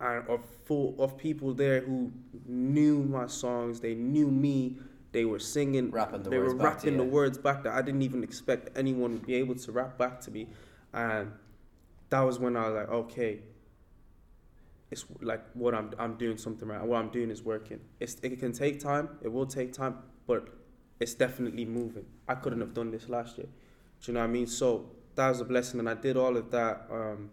Full 0.00 0.94
of 0.98 1.16
people 1.18 1.54
there 1.54 1.80
who 1.80 2.12
knew 2.46 3.02
my 3.04 3.26
songs, 3.26 3.80
they 3.80 3.94
knew 3.94 4.30
me, 4.30 4.76
they 5.12 5.24
were 5.24 5.38
singing, 5.38 5.90
Rapping 5.90 6.22
the 6.22 6.30
they 6.30 6.38
words 6.38 6.52
were 6.54 6.58
to 6.58 6.64
rapping 6.64 6.96
the 6.98 7.04
you. 7.04 7.10
words 7.10 7.38
back 7.38 7.62
that 7.64 7.72
I 7.72 7.82
didn't 7.82 8.02
even 8.02 8.22
expect 8.22 8.76
anyone 8.76 9.12
would 9.12 9.26
be 9.26 9.34
able 9.34 9.54
to 9.56 9.72
rap 9.72 9.96
back 9.98 10.20
to 10.20 10.30
me, 10.30 10.48
and 10.92 11.32
that 12.10 12.20
was 12.20 12.38
when 12.38 12.56
I 12.56 12.68
was 12.68 12.74
like, 12.74 12.88
okay, 12.90 13.40
it's 14.90 15.04
like 15.20 15.42
what 15.54 15.74
I'm 15.74 15.92
I'm 15.98 16.14
doing 16.16 16.36
something 16.38 16.68
right. 16.68 16.82
What 16.82 16.98
I'm 16.98 17.10
doing 17.10 17.30
is 17.30 17.42
working. 17.42 17.80
It's 18.00 18.16
it 18.22 18.38
can 18.38 18.52
take 18.52 18.80
time. 18.80 19.08
It 19.22 19.32
will 19.32 19.46
take 19.46 19.72
time, 19.72 19.96
but 20.26 20.48
it's 21.00 21.14
definitely 21.14 21.64
moving. 21.64 22.06
I 22.28 22.34
couldn't 22.34 22.60
have 22.60 22.74
done 22.74 22.90
this 22.90 23.08
last 23.08 23.38
year. 23.38 23.46
Do 24.02 24.12
you 24.12 24.14
know 24.14 24.20
what 24.20 24.26
I 24.30 24.32
mean? 24.32 24.46
So 24.46 24.90
that 25.14 25.28
was 25.28 25.40
a 25.40 25.44
blessing, 25.44 25.80
and 25.80 25.88
I 25.88 25.94
did 25.94 26.16
all 26.16 26.36
of 26.36 26.50
that. 26.52 26.86
Um, 26.90 27.30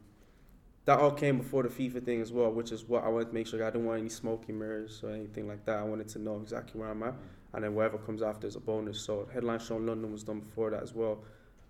that 0.86 1.00
all 1.00 1.12
came 1.12 1.38
before 1.38 1.64
the 1.64 1.70
FIFA 1.70 2.06
thing 2.06 2.22
as 2.22 2.32
well, 2.32 2.52
which 2.52 2.72
is 2.72 2.86
what 2.86 3.04
I 3.04 3.10
wanted 3.10 3.30
to 3.30 3.34
make 3.34 3.48
sure 3.48 3.64
I 3.64 3.70
didn't 3.72 3.86
want 3.86 4.00
any 4.00 4.10
smoky 4.10 4.54
mirrors 4.54 5.02
or 5.04 5.10
anything 5.10 5.48
like 5.48 5.66
that. 5.66 5.78
I 5.80 5.84
wanted 5.84 6.08
to 6.10 6.20
know 6.20 6.38
exactly 6.38 6.80
where 6.80 6.90
I'm 6.90 7.02
at, 7.04 7.16
and 7.54 7.64
then 7.64 7.74
whatever 7.74 7.98
comes 7.98 8.22
after 8.22 8.46
is 8.48 8.56
a 8.56 8.60
bonus. 8.60 9.00
So 9.00 9.28
headline 9.34 9.60
show 9.60 9.78
in 9.78 9.88
London 9.88 10.12
was 10.12 10.24
done 10.24 10.40
before 10.42 10.70
that 10.70 10.84
as 10.84 10.94
well. 10.94 11.20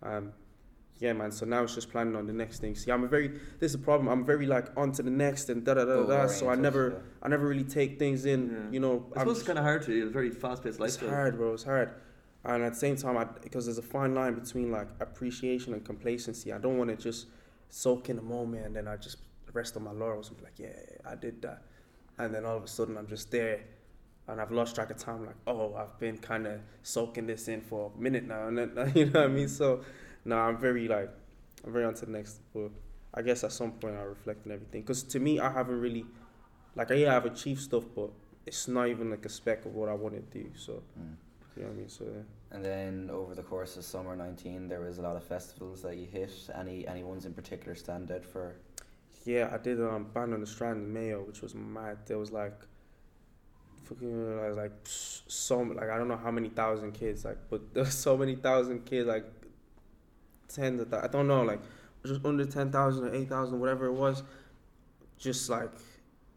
Um, 0.04 0.34
yeah, 1.00 1.14
man. 1.14 1.32
So 1.32 1.46
now 1.46 1.64
it's 1.64 1.76
just 1.76 1.92
planning 1.92 2.16
on 2.16 2.26
the 2.26 2.34
next 2.34 2.60
thing. 2.60 2.76
See, 2.76 2.92
I'm 2.92 3.04
a 3.04 3.08
very 3.08 3.28
this 3.60 3.72
is 3.72 3.76
a 3.76 3.80
problem. 3.80 4.08
I'm 4.08 4.26
very 4.26 4.46
like 4.46 4.68
on 4.78 4.92
to 4.94 5.04
the 5.04 5.10
next 5.12 5.50
and 5.50 5.64
da 5.64 5.74
da 5.74 5.86
da 5.86 6.04
da. 6.04 6.28
So 6.28 6.50
I 6.50 6.56
never 6.56 6.90
yeah. 6.90 6.98
I 7.24 7.28
never 7.28 7.48
really 7.48 7.66
take 7.66 8.00
things 8.00 8.26
in. 8.26 8.50
Yeah. 8.50 8.74
You 8.74 8.80
know, 8.80 9.06
I 9.16 9.20
I'm 9.20 9.26
suppose 9.26 9.38
it's 9.40 9.48
kind 9.48 9.60
of 9.60 9.66
hard 9.66 9.84
to. 9.84 9.98
It's 9.98 10.10
a 10.10 10.10
very 10.10 10.30
fast-paced 10.30 10.80
lifestyle. 10.80 11.10
it's 11.10 11.16
hard, 11.16 11.38
bro. 11.38 11.54
It's 11.54 11.64
hard. 11.64 11.92
And 12.46 12.64
at 12.64 12.74
the 12.74 12.80
same 12.80 12.96
time, 12.96 13.18
I 13.18 13.26
because 13.26 13.66
there's 13.66 13.78
a 13.78 13.82
fine 13.82 14.14
line 14.14 14.36
between 14.36 14.72
like 14.72 14.88
appreciation 15.00 15.74
and 15.74 15.84
complacency. 15.84 16.54
I 16.54 16.60
don't 16.60 16.78
want 16.78 16.92
to 16.92 16.96
just 16.96 17.28
soak 17.70 18.10
in 18.10 18.16
the 18.16 18.22
moment 18.22 18.66
and 18.66 18.76
then 18.76 18.88
I 18.88 18.98
just 18.98 19.18
rest 19.56 19.76
on 19.78 19.84
my 19.84 19.92
laurels 19.92 20.30
and 20.30 20.38
be 20.38 20.44
like, 20.44 20.60
yeah, 20.60 20.76
I 21.10 21.16
did 21.16 21.42
that, 21.42 21.64
and 22.18 22.34
then 22.34 22.46
all 22.46 22.58
of 22.58 22.64
a 22.64 22.68
sudden 22.68 22.98
I'm 22.98 23.08
just 23.08 23.32
there, 23.32 23.62
and 24.28 24.40
I've 24.40 24.52
lost 24.52 24.76
track 24.76 24.92
of 24.92 24.98
time. 24.98 25.26
Like, 25.26 25.36
oh, 25.48 25.74
I've 25.76 25.98
been 26.00 26.18
kind 26.18 26.46
of 26.46 26.60
soaking 26.84 27.28
this 27.28 27.48
in 27.48 27.62
for 27.62 27.92
a 27.96 28.00
minute 28.00 28.28
now, 28.28 28.48
and 28.48 28.58
then 28.58 28.92
you 28.96 29.06
know 29.06 29.22
what 29.22 29.30
I 29.30 29.34
mean. 29.34 29.48
So, 29.48 29.82
no, 30.26 30.38
I'm 30.38 30.58
very 30.58 30.88
like, 30.88 31.10
I'm 31.66 31.74
very 31.74 31.86
on 31.86 31.94
to 31.96 32.06
the 32.06 32.12
next. 32.12 32.42
But 32.54 32.72
I 33.14 33.22
guess 33.22 33.44
at 33.44 33.52
some 33.52 33.72
point 33.72 33.96
I'll 33.96 34.06
reflect 34.06 34.46
on 34.46 34.52
everything. 34.52 34.82
Because 34.82 35.04
to 35.04 35.20
me, 35.20 35.40
I 35.40 35.52
haven't 35.52 35.80
really, 35.80 36.06
like, 36.76 36.90
yeah, 36.90 37.16
I've 37.16 37.26
achieved 37.26 37.62
stuff, 37.62 37.84
but 37.96 38.10
it's 38.46 38.68
not 38.68 38.88
even 38.88 39.12
like 39.12 39.26
a 39.26 39.30
speck 39.30 39.66
of 39.66 39.74
what 39.74 39.90
I 39.90 39.94
want 39.94 40.16
to 40.16 40.40
do. 40.40 40.50
So. 40.56 40.84
Mm. 41.00 41.16
You 41.56 41.64
know 41.64 41.70
what 41.70 41.76
I 41.76 41.80
mean? 41.80 41.90
So. 41.90 42.06
And 42.52 42.64
then 42.64 43.10
over 43.12 43.36
the 43.36 43.44
course 43.44 43.76
of 43.78 43.84
summer 43.84 44.16
19, 44.16 44.68
there 44.68 44.82
was 44.82 44.98
a 44.98 45.02
lot 45.02 45.16
of 45.16 45.24
festivals 45.24 45.82
that 45.82 45.98
you 45.98 46.06
hit. 46.06 46.32
Any 46.54 46.88
any 46.88 47.04
ones 47.04 47.26
in 47.26 47.34
particular 47.34 47.76
stand 47.76 48.12
out 48.12 48.26
for? 48.26 48.56
yeah, 49.26 49.50
I 49.52 49.58
did 49.58 49.82
um 49.82 50.06
band 50.14 50.34
on 50.34 50.40
the 50.40 50.48
Strand 50.48 50.78
in 50.84 50.94
Mayo, 50.94 51.24
which 51.24 51.42
was 51.42 51.56
mad. 51.56 51.98
There 52.06 52.18
was 52.18 52.32
like 52.32 52.54
fucking 53.84 54.40
uh, 54.40 54.54
like 54.54 54.72
so 54.84 55.60
like 55.60 55.90
I 55.90 55.98
don't 55.98 56.08
know 56.08 56.18
how 56.18 56.32
many 56.32 56.50
thousand 56.50 56.94
kids 56.94 57.26
like, 57.26 57.38
but 57.50 57.62
there's 57.74 57.94
so 57.94 58.16
many 58.16 58.36
thousand 58.36 58.86
kids 58.86 59.08
like 59.08 59.26
tens 60.48 60.80
of 60.82 60.90
thou- 60.92 61.02
I 61.04 61.08
don't 61.08 61.28
know 61.28 61.42
like 61.42 61.60
just 62.06 62.24
under 62.24 62.46
ten 62.46 62.72
thousand 62.72 63.06
or 63.06 63.16
eight 63.16 63.28
thousand 63.30 63.60
whatever 63.60 63.88
it 63.88 63.94
was, 63.94 64.24
just 65.18 65.50
like 65.50 65.72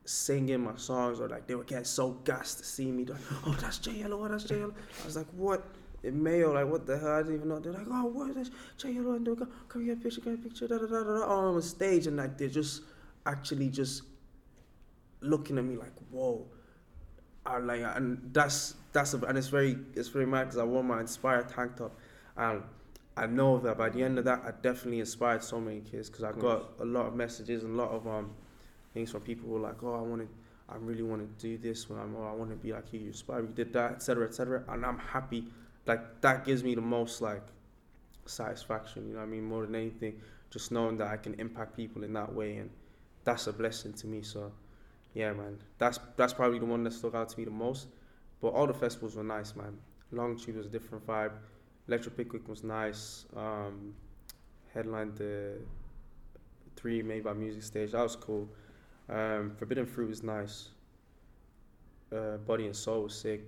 singing 0.08 0.60
my 0.60 0.76
songs 0.76 1.20
or 1.20 1.28
like 1.28 1.46
they 1.46 1.54
were 1.54 1.64
getting 1.64 1.84
so 1.84 2.12
gassed 2.24 2.58
to 2.58 2.64
see 2.64 2.90
me. 2.90 3.04
They're 3.04 3.16
like, 3.16 3.46
oh, 3.46 3.56
that's 3.60 3.78
J 3.78 3.92
Yellow, 3.92 4.24
oh, 4.24 4.28
that's 4.28 4.44
J 4.44 4.58
Yellow. 4.58 4.74
I 5.02 5.04
was 5.04 5.16
like, 5.16 5.26
what? 5.36 5.64
In 6.02 6.22
Mayo, 6.22 6.52
like 6.52 6.66
what 6.66 6.86
the 6.86 6.98
hell? 6.98 7.12
I 7.12 7.18
didn't 7.22 7.34
even 7.36 7.48
know. 7.48 7.58
They're 7.58 7.72
like, 7.72 7.86
oh, 7.90 8.06
what 8.06 8.36
is 8.36 8.50
J 8.78 8.92
Yellow? 8.92 9.12
And 9.14 9.26
they're 9.26 9.34
like, 9.34 9.48
come 9.68 9.84
get 9.84 9.98
a 9.98 10.00
picture, 10.00 10.20
get 10.20 10.34
a 10.34 10.36
picture, 10.38 10.66
da 10.66 10.78
da 10.78 10.86
da 10.86 11.02
da. 11.02 11.18
da," 11.18 11.26
on 11.26 11.56
the 11.56 11.62
stage, 11.62 12.06
and 12.06 12.16
like 12.16 12.38
they're 12.38 12.48
just 12.48 12.82
actually 13.26 13.68
just 13.68 14.02
looking 15.20 15.58
at 15.58 15.64
me 15.64 15.76
like, 15.76 15.92
whoa. 16.10 16.46
I 17.44 17.58
like, 17.58 17.80
and 17.94 18.30
that's 18.32 18.74
that's 18.92 19.14
a, 19.14 19.18
and 19.18 19.36
it's 19.36 19.48
very 19.48 19.78
it's 19.94 20.08
very 20.08 20.26
mad 20.26 20.44
because 20.44 20.58
I 20.58 20.64
wore 20.64 20.84
my 20.84 21.00
inspired 21.00 21.48
tank 21.48 21.76
top, 21.76 21.98
and 22.36 22.62
I 23.16 23.26
know 23.26 23.58
that 23.58 23.76
by 23.76 23.88
the 23.88 24.02
end 24.02 24.18
of 24.18 24.24
that, 24.26 24.42
I 24.46 24.52
definitely 24.62 25.00
inspired 25.00 25.42
so 25.42 25.60
many 25.60 25.80
kids 25.80 26.08
because 26.08 26.24
I 26.24 26.32
got 26.32 26.72
a 26.78 26.84
lot 26.84 27.06
of 27.06 27.14
messages 27.14 27.64
and 27.64 27.74
a 27.74 27.82
lot 27.82 27.90
of 27.90 28.06
um 28.06 28.30
things 28.94 29.10
from 29.10 29.22
people 29.22 29.48
who 29.48 29.54
were 29.54 29.60
like, 29.60 29.82
oh, 29.82 29.94
I 29.94 30.00
want 30.00 30.22
to, 30.22 30.28
I 30.68 30.76
really 30.76 31.02
want 31.02 31.22
to 31.22 31.46
do 31.46 31.58
this 31.58 31.88
when 31.88 31.98
I'm, 31.98 32.14
oh, 32.16 32.24
I 32.24 32.32
want 32.32 32.50
to 32.50 32.56
be 32.56 32.72
like 32.72 32.92
you, 32.92 33.00
you 33.00 33.06
inspired 33.08 33.48
me, 33.48 33.54
did 33.54 33.72
that, 33.72 33.92
etc., 33.92 34.26
etc., 34.26 34.64
and 34.68 34.84
I'm 34.84 34.98
happy. 34.98 35.44
Like 35.86 36.20
that 36.20 36.44
gives 36.44 36.62
me 36.62 36.74
the 36.74 36.82
most 36.82 37.22
like 37.22 37.42
satisfaction. 38.26 39.08
You 39.08 39.14
know, 39.14 39.20
I 39.20 39.26
mean, 39.26 39.44
more 39.44 39.64
than 39.64 39.74
anything, 39.74 40.20
just 40.50 40.72
knowing 40.72 40.98
that 40.98 41.08
I 41.08 41.16
can 41.16 41.34
impact 41.34 41.76
people 41.76 42.04
in 42.04 42.12
that 42.14 42.32
way, 42.32 42.56
and 42.56 42.70
that's 43.24 43.46
a 43.46 43.52
blessing 43.52 43.92
to 43.94 44.06
me. 44.06 44.22
So, 44.22 44.52
yeah, 45.14 45.32
man, 45.32 45.58
that's 45.78 45.98
that's 46.16 46.32
probably 46.32 46.58
the 46.58 46.66
one 46.66 46.84
that 46.84 46.92
stuck 46.92 47.14
out 47.14 47.28
to 47.30 47.38
me 47.38 47.44
the 47.44 47.50
most. 47.50 47.88
But 48.40 48.48
all 48.48 48.66
the 48.66 48.74
festivals 48.74 49.16
were 49.16 49.24
nice, 49.24 49.56
man. 49.56 49.76
Longitude 50.12 50.56
was 50.56 50.66
a 50.66 50.70
different 50.70 51.06
vibe. 51.06 51.32
Electric 51.88 52.16
Picnic 52.16 52.48
was 52.48 52.62
nice. 52.62 53.26
Um, 53.36 53.94
headlined 54.72 55.16
the 55.16 55.54
three 56.76 57.02
made 57.02 57.24
by 57.24 57.32
music 57.32 57.62
stage. 57.62 57.92
That 57.92 58.02
was 58.02 58.16
cool. 58.16 58.48
Um, 59.08 59.52
Forbidden 59.56 59.86
Fruit 59.86 60.08
was 60.08 60.22
nice. 60.22 60.68
Uh, 62.14 62.36
Body 62.38 62.66
and 62.66 62.76
Soul 62.76 63.04
was 63.04 63.14
sick. 63.14 63.42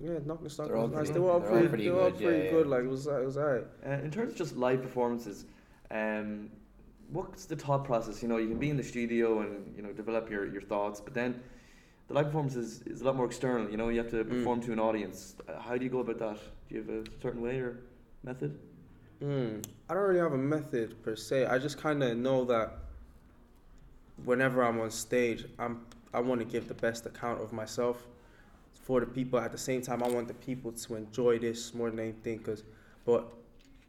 Yeah, 0.00 0.18
Knockanstockan 0.26 0.70
was 0.76 0.90
nice. 0.90 0.98
pretty- 1.08 1.12
They 1.12 1.18
were 1.20 1.30
all 1.30 1.40
they're 1.40 1.48
all 1.50 1.54
pretty, 1.54 1.68
pretty 1.68 1.84
they 1.84 1.90
were 1.90 2.00
all 2.02 2.10
good, 2.10 2.18
pretty 2.22 2.44
yeah. 2.44 2.50
good. 2.50 2.66
Like 2.66 2.84
it 2.84 2.88
was, 2.88 3.06
it 3.06 3.24
was 3.24 3.36
alright. 3.38 3.66
Uh, 3.86 3.90
in 4.04 4.10
terms 4.10 4.32
of 4.32 4.38
just 4.38 4.56
live 4.56 4.82
performances, 4.82 5.46
um, 5.90 6.50
what's 7.12 7.46
the 7.46 7.56
thought 7.56 7.84
process? 7.84 8.22
You 8.22 8.28
know, 8.28 8.36
you 8.36 8.48
can 8.48 8.58
be 8.58 8.68
in 8.68 8.76
the 8.76 8.82
studio 8.82 9.40
and 9.40 9.74
you 9.76 9.82
know 9.82 9.92
develop 9.92 10.30
your, 10.30 10.46
your 10.46 10.60
thoughts, 10.62 11.00
but 11.00 11.14
then 11.14 11.40
the 12.08 12.14
live 12.14 12.26
performance 12.26 12.56
is, 12.56 12.82
is 12.82 13.00
a 13.00 13.04
lot 13.04 13.16
more 13.16 13.26
external. 13.26 13.70
You 13.70 13.76
know, 13.78 13.88
you 13.88 13.98
have 13.98 14.10
to 14.10 14.24
Mm. 14.24 14.28
perform 14.30 14.60
to 14.62 14.72
an 14.72 14.78
audience. 14.80 15.36
Uh, 15.48 15.58
how 15.60 15.76
do 15.78 15.84
you 15.84 15.90
go 15.90 16.00
about 16.00 16.18
that? 16.18 16.38
Do 16.68 16.74
you 16.74 16.80
have 16.82 16.90
a 16.90 17.04
certain 17.22 17.40
way 17.40 17.58
or 17.60 17.78
method? 18.22 18.58
Mm, 19.22 19.64
I 19.88 19.94
don't 19.94 20.02
really 20.02 20.20
have 20.20 20.34
a 20.34 20.38
method 20.38 21.02
per 21.02 21.16
se. 21.16 21.46
I 21.46 21.58
just 21.58 21.78
kind 21.78 22.02
of 22.02 22.18
know 22.18 22.44
that 22.44 22.78
whenever 24.24 24.62
I'm 24.62 24.80
on 24.80 24.90
stage, 24.90 25.44
I'm 25.58 25.82
I 26.14 26.20
want 26.20 26.40
to 26.40 26.46
give 26.46 26.66
the 26.68 26.74
best 26.74 27.04
account 27.06 27.42
of 27.42 27.52
myself 27.52 28.06
for 28.82 29.00
the 29.00 29.06
people. 29.06 29.38
At 29.38 29.52
the 29.52 29.58
same 29.58 29.82
time, 29.82 30.02
I 30.02 30.08
want 30.08 30.28
the 30.28 30.34
people 30.34 30.72
to 30.72 30.94
enjoy 30.94 31.38
this 31.38 31.74
more 31.74 31.90
than 31.90 32.00
anything. 32.00 32.38
Cause, 32.38 32.62
but 33.04 33.26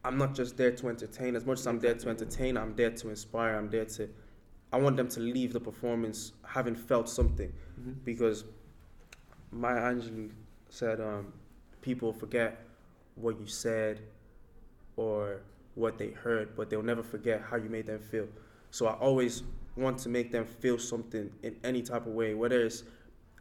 I'm 0.03 0.17
not 0.17 0.35
just 0.35 0.57
there 0.57 0.71
to 0.71 0.89
entertain. 0.89 1.35
As 1.35 1.45
much 1.45 1.59
as 1.59 1.67
I'm 1.67 1.79
there 1.79 1.93
to 1.95 2.09
entertain, 2.09 2.57
I'm 2.57 2.75
there 2.75 2.91
to 2.91 3.09
inspire. 3.09 3.55
I'm 3.55 3.69
there 3.69 3.85
to 3.85 4.09
I 4.73 4.77
want 4.77 4.97
them 4.97 5.07
to 5.09 5.21
leave 5.21 5.53
the 5.53 5.61
performance 5.61 6.33
having 6.45 6.75
felt 6.75 7.07
something 7.07 7.53
Mhm. 7.79 8.03
because 8.03 8.43
Maya 9.51 9.93
Angelou 9.93 10.29
said 10.69 10.99
um, 10.99 11.31
people 11.81 12.11
forget 12.11 12.65
what 13.15 13.39
you 13.39 13.47
said 13.47 14.01
or 14.97 15.39
what 15.75 15.97
they 15.97 16.09
heard, 16.09 16.55
but 16.57 16.69
they'll 16.69 16.83
never 16.83 17.03
forget 17.03 17.41
how 17.41 17.55
you 17.55 17.69
made 17.69 17.85
them 17.85 17.99
feel. 17.99 18.27
So 18.71 18.87
I 18.87 18.93
always 18.95 19.43
want 19.77 19.99
to 19.99 20.09
make 20.09 20.31
them 20.31 20.45
feel 20.45 20.77
something 20.77 21.31
in 21.43 21.55
any 21.63 21.81
type 21.81 22.05
of 22.05 22.13
way, 22.13 22.33
whether 22.33 22.65
it's 22.65 22.83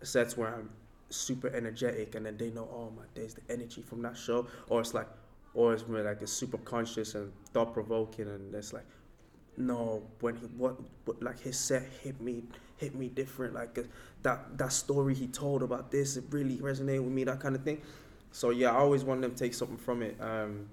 sets 0.03 0.37
where 0.37 0.55
I'm 0.55 0.71
super 1.09 1.49
energetic 1.49 2.15
and 2.15 2.27
then 2.27 2.37
they 2.37 2.51
know, 2.51 2.69
oh 2.73 2.93
my, 2.97 3.03
there's 3.15 3.35
the 3.35 3.43
energy 3.49 3.83
from 3.83 4.03
that 4.03 4.17
show, 4.17 4.47
or 4.69 4.81
it's 4.81 4.95
like, 4.95 5.09
or 5.55 5.73
it's 5.73 5.87
where 5.89 6.05
like 6.05 6.21
it's 6.21 6.33
super 6.33 6.59
conscious 6.59 7.15
and 7.15 7.33
thought 7.53 7.73
provoking, 7.73 8.29
and 8.29 8.55
it's 8.55 8.73
like, 8.73 8.85
no, 9.57 10.03
when 10.21 10.37
he 10.37 10.47
what, 10.59 10.77
what 11.07 11.23
like 11.23 11.41
his 11.41 11.59
set 11.59 11.85
hit 12.03 12.21
me, 12.21 12.43
hit 12.77 12.95
me 12.95 13.09
different, 13.09 13.55
like 13.55 13.79
uh, 13.79 13.83
that 14.23 14.59
that 14.59 14.73
story 14.73 15.15
he 15.15 15.27
told 15.29 15.63
about 15.63 15.91
this, 15.91 16.17
it 16.17 16.25
really 16.31 16.59
resonated 16.59 17.03
with 17.03 17.13
me, 17.13 17.25
that 17.25 17.41
kind 17.41 17.55
of 17.55 17.63
thing. 17.63 17.81
So 18.33 18.51
yeah, 18.51 18.71
I 18.73 18.77
always 18.77 19.03
want 19.03 19.23
them 19.23 19.31
to 19.31 19.37
take 19.37 19.55
something 19.55 19.79
from 19.79 20.03
it. 20.03 20.17
Um, 20.21 20.69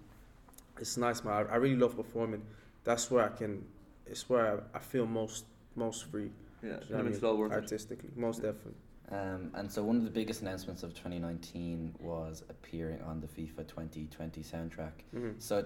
it's 0.79 0.97
nice, 0.97 1.23
man. 1.23 1.33
I, 1.33 1.53
I 1.53 1.55
really 1.55 1.77
love 1.77 1.95
performing. 1.95 2.41
That's 2.83 3.09
where 3.09 3.23
I 3.23 3.29
can. 3.29 3.63
It's 4.05 4.27
where 4.27 4.61
I, 4.73 4.77
I 4.77 4.79
feel 4.79 5.05
most 5.05 5.45
most 5.75 6.05
free. 6.09 6.31
Yeah, 6.63 6.77
Do 6.77 6.85
you 6.85 6.91
know 6.91 6.95
I 6.95 6.99
and 6.99 7.07
it's 7.09 7.21
mean? 7.21 7.31
well 7.31 7.37
worth 7.37 7.51
it. 7.51 7.55
artistically, 7.55 8.09
most 8.15 8.37
Yeah. 8.41 8.51
definitely. 8.51 8.73
Um, 9.11 9.51
and 9.55 9.69
so 9.71 9.83
one 9.83 9.97
of 9.97 10.05
the 10.05 10.09
biggest 10.09 10.41
announcements 10.41 10.81
of 10.81 10.93
2019 10.93 11.95
was 11.99 12.43
appearing 12.49 13.01
on 13.01 13.19
the 13.19 13.27
FIFA 13.27 13.67
2020 13.67 14.41
soundtrack. 14.41 14.91
hmm 15.13 15.31
So, 15.39 15.65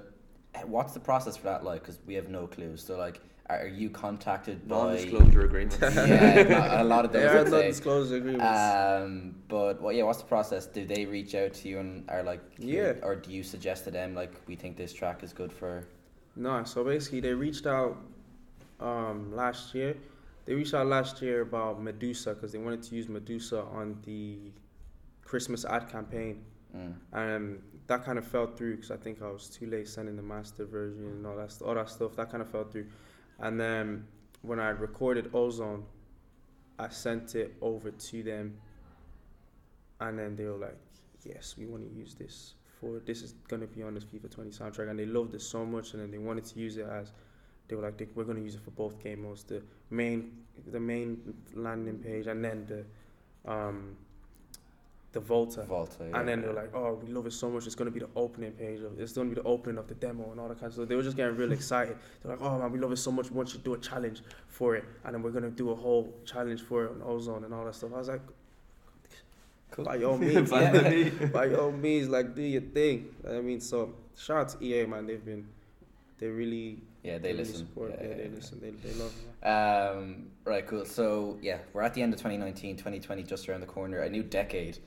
uh, 0.56 0.60
what's 0.66 0.94
the 0.94 1.00
process 1.00 1.38
for 1.38 1.44
that 1.46 1.64
like? 1.64 1.82
Because 1.82 2.00
we 2.08 2.16
have 2.16 2.30
no 2.30 2.48
clue. 2.48 2.76
So, 2.78 2.98
like, 2.98 3.22
are 3.50 3.60
are 3.60 3.68
you 3.68 3.90
contacted 3.90 4.68
by? 4.68 4.76
Non-disclosure 4.76 5.42
agreement. 5.46 5.78
yeah, 5.82 6.82
a 6.82 6.84
lot 6.84 7.06
of 7.06 7.12
There 7.14 7.22
those. 7.28 7.36
are 7.36 7.40
I'd 7.46 7.52
no 7.52 7.62
say. 7.62 7.68
disclosure 7.68 8.16
agreements. 8.18 8.46
Um, 8.46 9.36
but 9.48 9.82
well, 9.82 9.94
yeah, 9.94 10.04
what's 10.04 10.20
the 10.20 10.26
process? 10.26 10.66
Do 10.66 10.86
they 10.86 11.06
reach 11.06 11.34
out 11.36 11.54
to 11.54 11.70
you 11.70 11.80
and 11.80 12.10
are 12.10 12.24
like, 12.24 12.42
here- 12.60 12.98
Yeah. 13.00 13.06
or 13.08 13.16
do 13.16 13.32
you 13.32 13.44
suggest 13.44 13.84
to 13.86 13.92
them 13.92 14.16
like, 14.16 14.34
we 14.48 14.56
think 14.56 14.76
this 14.78 14.92
track 14.94 15.24
is 15.24 15.32
good 15.32 15.54
for? 15.54 15.86
No, 16.36 16.64
so 16.66 16.84
basically 16.84 17.22
they 17.22 17.34
reached 17.34 17.66
out 17.68 17.96
um, 18.80 19.36
last 19.36 19.74
year. 19.76 19.96
They 20.46 20.54
reached 20.54 20.74
out 20.74 20.88
last 20.88 21.22
year 21.22 21.42
about 21.42 21.82
Medusa 21.82 22.34
because 22.34 22.52
they 22.54 22.58
wanted 22.58 22.82
to 22.84 22.96
use 22.96 23.10
Medusa 23.10 23.64
on 23.64 24.00
the 24.06 24.52
Christmas 25.24 25.66
ad 25.66 25.90
campaign, 25.90 26.44
Mm. 26.76 26.96
and 27.14 27.62
that 27.88 28.04
kind 28.04 28.18
of 28.18 28.28
fell 28.28 28.46
through 28.48 28.76
because 28.76 28.92
I 28.92 28.98
think 28.98 29.22
I 29.22 29.32
was 29.32 29.48
too 29.50 29.68
late 29.68 29.88
sending 29.88 30.18
the 30.18 30.22
master 30.22 30.66
version 30.66 31.06
and 31.06 31.26
all 31.26 31.38
that 31.38 31.54
all 31.62 31.76
that 31.76 31.90
stuff. 31.90 32.16
That 32.18 32.30
kind 32.30 32.42
of 32.42 32.50
fell 32.50 32.66
through, 32.66 32.88
and 33.40 33.58
then 33.60 34.06
when 34.42 34.60
I 34.60 34.70
recorded 34.70 35.30
Ozone, 35.34 35.86
I 36.78 36.90
sent 36.90 37.36
it 37.36 37.56
over 37.62 37.90
to 37.92 38.24
them, 38.24 38.58
and 40.02 40.20
then 40.20 40.36
they 40.36 40.46
were 40.46 40.58
like, 40.58 40.78
"Yes, 41.24 41.56
we 41.58 41.66
want 41.66 41.84
to 41.90 41.90
use 41.98 42.14
this 42.16 42.56
for 42.80 43.00
this 43.00 43.22
is 43.24 43.34
gonna 43.48 43.66
be 43.68 43.82
on 43.82 43.94
this 43.94 44.04
FIFA 44.06 44.30
20 44.30 44.52
soundtrack," 44.52 44.90
and 44.90 45.00
they 45.00 45.06
loved 45.06 45.34
it 45.34 45.42
so 45.42 45.66
much, 45.66 45.94
and 45.94 46.02
then 46.04 46.12
they 46.12 46.18
wanted 46.20 46.46
to 46.46 46.60
use 46.60 46.78
it 46.78 46.86
as 46.86 47.12
they 47.68 47.76
were 47.76 47.82
like, 47.84 48.02
"We're 48.16 48.24
gonna 48.24 48.40
use 48.42 48.56
it 48.56 48.62
for 48.62 48.72
both 48.72 49.00
game 49.04 49.24
modes, 49.24 49.44
the 49.44 49.62
main 49.90 50.32
the 50.72 50.80
main 50.80 51.34
landing 51.54 52.00
page, 52.00 52.28
and 52.28 52.44
then 52.44 52.66
the 52.66 53.52
um 53.52 53.96
the 55.14 55.20
Volta." 55.20 55.64
Volta. 55.64 56.06
Yeah. 56.10 56.20
And 56.20 56.28
then 56.28 56.42
they're 56.42 56.54
like, 56.54 56.74
"Oh, 56.76 56.94
we 56.96 57.12
love 57.12 57.26
it 57.28 57.32
so 57.34 57.50
much. 57.50 57.66
It's 57.66 57.76
gonna 57.76 57.92
be 57.92 58.00
the 58.00 58.10
opening 58.16 58.52
page 58.54 58.82
of. 58.82 59.00
It's 59.00 59.14
gonna 59.14 59.30
be 59.30 59.36
the 59.36 59.44
opening 59.44 59.78
of 59.78 59.88
the 59.88 59.96
demo 59.96 60.32
and 60.32 60.40
all 60.40 60.48
that 60.50 60.56
kind 60.60 60.68
of 60.68 60.74
stuff." 60.74 60.88
They 60.88 60.96
were 60.96 61.04
just 61.04 61.18
getting 61.18 61.36
real 61.36 61.52
excited. 61.60 61.98
They're 62.24 62.32
like, 62.34 62.42
"Oh 62.42 62.58
man, 62.60 62.72
we 62.72 62.80
love 62.80 62.92
it 62.92 62.98
so 62.98 63.12
much. 63.12 63.30
We 63.30 63.38
want 63.38 63.50
you 63.54 63.60
to 63.60 63.64
do 63.64 63.74
a 63.74 63.78
challenge 63.80 64.22
for 64.48 64.76
it, 64.76 64.84
and 65.04 65.14
then 65.14 65.22
we're 65.24 65.32
gonna 65.32 65.50
do 65.50 65.72
a 65.72 65.76
whole 65.76 66.14
challenge 66.26 66.62
for 66.62 66.86
it 66.86 66.92
on 66.92 67.02
Ozone 67.04 67.44
and 67.44 67.54
all 67.54 67.66
that 67.66 67.76
stuff." 67.76 67.92
I 67.94 67.98
was 67.98 68.08
like, 68.10 68.22
Cool. 69.72 69.86
"By 69.86 70.02
all 70.04 70.18
means, 70.30 70.50
By 70.50 70.72
man. 70.72 70.92
me. 70.92 71.10
by 71.28 71.54
all 71.54 71.72
means, 71.72 72.08
like 72.10 72.34
do 72.36 72.42
your 72.42 72.62
thing." 72.62 73.14
I 73.28 73.42
mean, 73.42 73.60
so 73.60 73.94
shout 74.16 74.38
out 74.38 74.50
to 74.50 74.66
EA, 74.66 74.86
man. 74.86 75.06
They've 75.06 75.24
been, 75.24 75.46
they 76.20 76.28
really, 76.28 76.82
yeah, 77.04 77.18
they 77.18 77.30
really 77.32 77.44
listen. 77.44 77.68
Support. 77.68 77.92
Yeah, 77.92 78.04
Yeah, 78.04 78.10
yeah, 78.10 78.16
they 78.16 78.24
yeah. 78.24 78.30
listen. 78.36 78.60
They, 78.62 78.72
they 78.72 78.94
love 78.96 79.14
it. 79.44 79.46
Um, 79.48 80.28
right, 80.46 80.66
cool. 80.68 80.86
So, 80.86 81.38
yeah, 81.42 81.60
we're 81.74 81.84
at 81.84 81.94
the 81.94 82.02
end 82.02 82.14
of 82.14 82.20
2019, 82.20 82.76
2020 82.78 83.24
just 83.24 83.48
around 83.48 83.62
the 83.62 83.68
corner, 83.68 84.00
a 84.00 84.10
new 84.10 84.24
decade. 84.24 84.80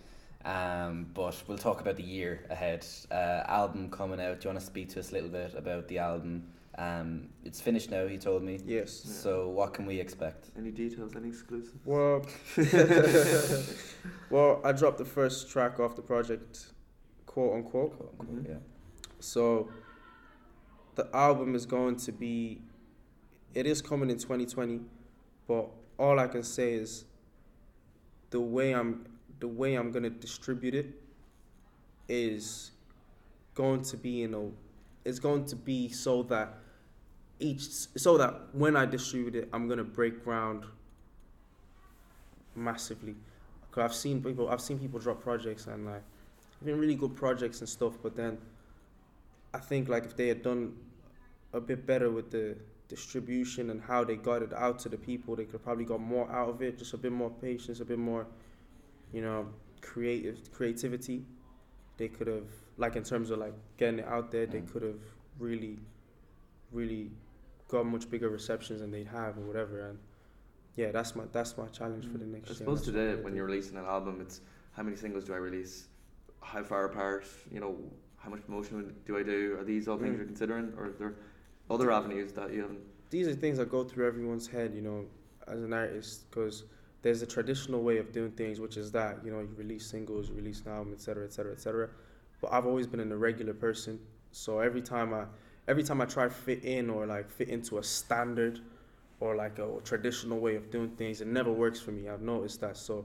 Um, 0.44 1.06
but 1.14 1.40
we'll 1.46 1.58
talk 1.58 1.80
about 1.82 1.96
the 1.96 2.02
year 2.02 2.46
ahead. 2.50 2.86
Uh, 3.10 3.42
album 3.46 3.90
coming 3.90 4.20
out. 4.20 4.40
Do 4.40 4.48
you 4.48 4.52
want 4.54 4.60
to 4.60 4.66
speak 4.66 4.88
to 4.90 5.00
us 5.00 5.10
a 5.10 5.14
little 5.14 5.28
bit 5.28 5.54
about 5.54 5.86
the 5.88 5.98
album? 5.98 6.44
Um, 6.78 7.28
it's 7.44 7.60
finished 7.60 7.90
now, 7.90 8.04
you 8.04 8.16
told 8.16 8.42
me. 8.42 8.58
Yes. 8.64 8.90
So, 8.92 9.48
what 9.48 9.74
can 9.74 9.84
we 9.86 10.00
expect? 10.00 10.50
Any 10.56 10.70
details? 10.70 11.14
Any 11.14 11.28
exclusives? 11.28 11.76
Well, 11.84 12.24
well, 14.30 14.60
I 14.64 14.72
dropped 14.72 14.98
the 14.98 15.04
first 15.04 15.50
track 15.50 15.78
off 15.80 15.96
the 15.96 16.02
project, 16.02 16.66
quote 17.26 17.54
unquote. 17.56 17.96
Quote, 17.98 18.14
unquote, 18.20 18.44
Mhm. 18.44 18.48
Yeah. 18.48 18.54
So 19.18 19.68
the 21.00 21.16
album 21.16 21.54
is 21.54 21.64
going 21.64 21.96
to 21.96 22.12
be 22.12 22.60
it 23.54 23.66
is 23.66 23.80
coming 23.80 24.10
in 24.10 24.18
2020, 24.18 24.80
but 25.48 25.70
all 25.98 26.20
I 26.20 26.26
can 26.26 26.42
say 26.42 26.74
is 26.74 27.04
the 28.28 28.40
way 28.40 28.72
I'm 28.72 29.06
the 29.38 29.48
way 29.48 29.76
I'm 29.76 29.92
to 30.02 30.10
distribute 30.10 30.74
it 30.74 30.88
is 32.06 32.72
going 33.54 33.82
to 33.82 33.96
be 33.96 34.10
you 34.10 34.28
know 34.28 34.52
it's 35.06 35.18
going 35.18 35.46
to 35.46 35.56
be 35.56 35.88
so 35.88 36.22
that 36.24 36.58
each 37.38 37.62
so 37.96 38.18
that 38.18 38.34
when 38.52 38.76
I 38.76 38.84
distribute 38.84 39.34
it, 39.34 39.48
I'm 39.54 39.66
to 39.78 39.84
break 39.84 40.22
ground 40.22 40.64
massively. 42.54 43.14
Cause 43.72 43.84
I've 43.84 43.94
seen 43.94 44.22
people 44.22 44.50
I've 44.50 44.60
seen 44.60 44.78
people 44.78 44.98
drop 45.00 45.22
projects 45.22 45.66
and 45.66 45.86
like 45.86 46.02
been 46.62 46.78
really 46.78 46.94
good 46.94 47.16
projects 47.16 47.60
and 47.60 47.68
stuff, 47.68 47.94
but 48.02 48.14
then 48.14 48.36
I 49.54 49.58
think 49.58 49.88
like 49.88 50.04
if 50.04 50.14
they 50.14 50.28
had 50.28 50.42
done 50.42 50.74
a 51.52 51.60
bit 51.60 51.86
better 51.86 52.10
with 52.10 52.30
the 52.30 52.56
distribution 52.88 53.70
and 53.70 53.80
how 53.80 54.04
they 54.04 54.16
got 54.16 54.42
it 54.42 54.52
out 54.54 54.78
to 54.80 54.88
the 54.88 54.96
people, 54.96 55.36
they 55.36 55.44
could 55.44 55.62
probably 55.62 55.84
got 55.84 56.00
more 56.00 56.30
out 56.30 56.48
of 56.48 56.62
it. 56.62 56.78
Just 56.78 56.94
a 56.94 56.98
bit 56.98 57.12
more 57.12 57.30
patience, 57.30 57.80
a 57.80 57.84
bit 57.84 57.98
more, 57.98 58.26
you 59.12 59.20
know, 59.22 59.48
creative 59.80 60.52
creativity. 60.52 61.24
They 61.96 62.08
could 62.08 62.26
have 62.26 62.48
like 62.76 62.96
in 62.96 63.02
terms 63.04 63.30
of 63.30 63.38
like 63.38 63.54
getting 63.76 64.00
it 64.00 64.06
out 64.06 64.30
there, 64.30 64.46
they 64.46 64.60
Mm. 64.60 64.72
could 64.72 64.82
have 64.82 65.00
really, 65.38 65.78
really 66.72 67.10
got 67.68 67.86
much 67.86 68.08
bigger 68.10 68.28
receptions 68.28 68.80
than 68.80 68.90
they'd 68.90 69.06
have 69.06 69.36
or 69.38 69.42
whatever. 69.42 69.88
And 69.88 69.98
yeah, 70.76 70.90
that's 70.92 71.14
my 71.14 71.24
that's 71.32 71.56
my 71.58 71.66
challenge 71.66 72.06
for 72.10 72.18
the 72.18 72.24
next 72.26 72.50
I 72.50 72.54
suppose 72.54 72.82
today, 72.82 73.16
when 73.22 73.34
you're 73.34 73.46
releasing 73.46 73.76
an 73.76 73.84
album, 73.84 74.20
it's 74.20 74.40
how 74.72 74.82
many 74.82 74.96
singles 74.96 75.24
do 75.24 75.34
I 75.34 75.36
release? 75.36 75.88
How 76.42 76.62
far 76.62 76.86
apart? 76.86 77.26
You 77.52 77.60
know, 77.60 77.76
how 78.16 78.30
much 78.30 78.44
promotion 78.46 78.94
do 79.06 79.18
I 79.18 79.22
do? 79.22 79.56
Are 79.58 79.64
these 79.64 79.86
all 79.88 79.98
things 79.98 80.14
Mm. 80.14 80.18
you're 80.18 80.26
considering, 80.26 80.72
or 80.78 80.86
are 80.86 80.90
there 80.92 81.14
other 81.70 81.90
avenues 81.90 82.33
that 82.33 82.52
you 82.52 82.62
haven't? 82.62 82.80
these 83.11 83.26
are 83.26 83.35
things 83.35 83.59
that 83.59 83.68
go 83.68 83.85
through 83.85 84.06
everyone's 84.06 84.46
head, 84.46 84.72
you 84.74 84.80
know, 84.80 85.04
as 85.48 85.62
an 85.62 85.72
artist, 85.72 86.30
because 86.30 86.64
there's 87.02 87.22
a 87.22 87.26
traditional 87.26 87.83
way 87.83 87.98
of 87.98 88.12
doing 88.12 88.30
things, 88.33 88.61
which 88.61 88.76
is 88.76 88.92
that 88.92 89.18
you 89.24 89.33
know 89.33 89.40
you 89.40 89.50
release 89.56 89.87
singles, 89.87 90.28
you 90.28 90.35
release 90.35 90.62
an 90.64 90.72
album, 90.72 90.92
etc., 90.92 91.24
etc., 91.24 91.52
etc. 91.52 91.90
But 92.40 92.52
I've 92.52 92.66
always 92.66 92.87
been 92.87 93.00
an 93.00 93.12
irregular 93.12 93.52
person, 93.52 93.98
so 94.30 94.61
every 94.61 94.80
time 94.80 95.12
I, 95.12 95.24
every 95.66 95.83
time 95.83 96.00
I 96.00 96.04
try 96.04 96.24
to 96.24 96.30
fit 96.30 96.64
in 96.64 96.88
or 96.88 97.04
like 97.06 97.28
fit 97.28 97.48
into 97.48 97.78
a 97.78 97.83
standard, 97.83 98.61
or 99.18 99.35
like 99.35 99.59
a 99.59 99.68
traditional 99.85 100.38
way 100.38 100.54
of 100.54 100.70
doing 100.70 100.90
things, 100.90 101.20
it 101.20 101.26
never 101.26 101.52
works 101.52 101.80
for 101.80 101.90
me. 101.90 102.09
I've 102.09 102.22
noticed 102.22 102.61
that. 102.61 102.76
So, 102.76 103.04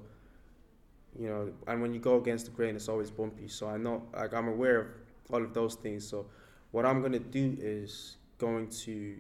you 1.20 1.28
know, 1.28 1.52
and 1.68 1.82
when 1.82 1.94
you 1.94 2.00
go 2.00 2.18
against 2.18 2.46
the 2.46 2.52
grain, 2.52 2.76
it's 2.76 2.90
always 2.90 3.10
bumpy. 3.10 3.48
So 3.48 3.68
I 3.68 3.78
know, 3.78 4.04
like 4.14 4.34
I'm 4.34 4.48
aware 4.48 4.80
of 4.80 4.88
all 5.32 5.44
of 5.44 5.54
those 5.54 5.76
things. 5.76 6.08
So 6.08 6.28
what 6.72 6.86
I'm 6.86 7.02
gonna 7.02 7.20
do 7.20 7.58
is 7.60 8.18
going 8.38 8.68
to 8.70 9.16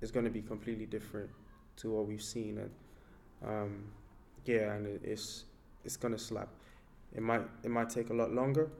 is 0.00 0.10
going 0.10 0.24
to 0.24 0.30
be 0.30 0.42
completely 0.42 0.86
different 0.86 1.30
to 1.76 1.90
what 1.92 2.06
we've 2.06 2.22
seen 2.22 2.58
and 2.58 2.70
um, 3.46 3.84
yeah 4.44 4.72
and 4.74 4.86
it, 4.86 5.00
it's 5.04 5.44
it's 5.84 5.96
going 5.96 6.12
to 6.12 6.18
slap 6.18 6.48
it 7.14 7.22
might 7.22 7.42
it 7.62 7.70
might 7.70 7.90
take 7.90 8.10
a 8.10 8.14
lot 8.14 8.32
longer 8.32 8.70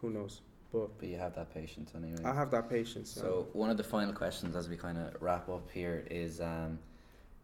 who 0.00 0.10
knows 0.10 0.40
but 0.74 0.98
But 0.98 1.08
you 1.08 1.16
have 1.18 1.36
that 1.36 1.54
patience 1.54 1.92
anyway. 1.94 2.18
I 2.24 2.34
have 2.34 2.50
that 2.50 2.68
patience 2.68 3.08
So 3.08 3.46
one 3.52 3.70
of 3.70 3.76
the 3.76 3.84
final 3.84 4.12
questions 4.12 4.56
as 4.56 4.68
we 4.68 4.76
kind 4.76 4.98
of 4.98 5.22
wrap 5.22 5.48
up 5.48 5.70
here 5.70 6.04
is, 6.10 6.40
um, 6.40 6.80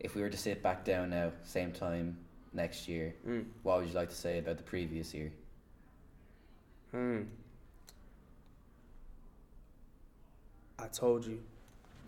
if 0.00 0.16
we 0.16 0.22
were 0.22 0.30
to 0.30 0.36
sit 0.36 0.64
back 0.64 0.84
down 0.84 1.10
now, 1.10 1.30
same 1.44 1.70
time 1.70 2.16
next 2.52 2.88
year, 2.88 3.14
mm. 3.26 3.44
what 3.62 3.78
would 3.78 3.88
you 3.88 3.94
like 3.94 4.08
to 4.08 4.16
say 4.16 4.38
about 4.38 4.56
the 4.56 4.64
previous 4.64 5.14
year? 5.14 5.30
Hmm. 6.90 7.22
I 10.82 10.88
told 10.88 11.26
you 11.26 11.40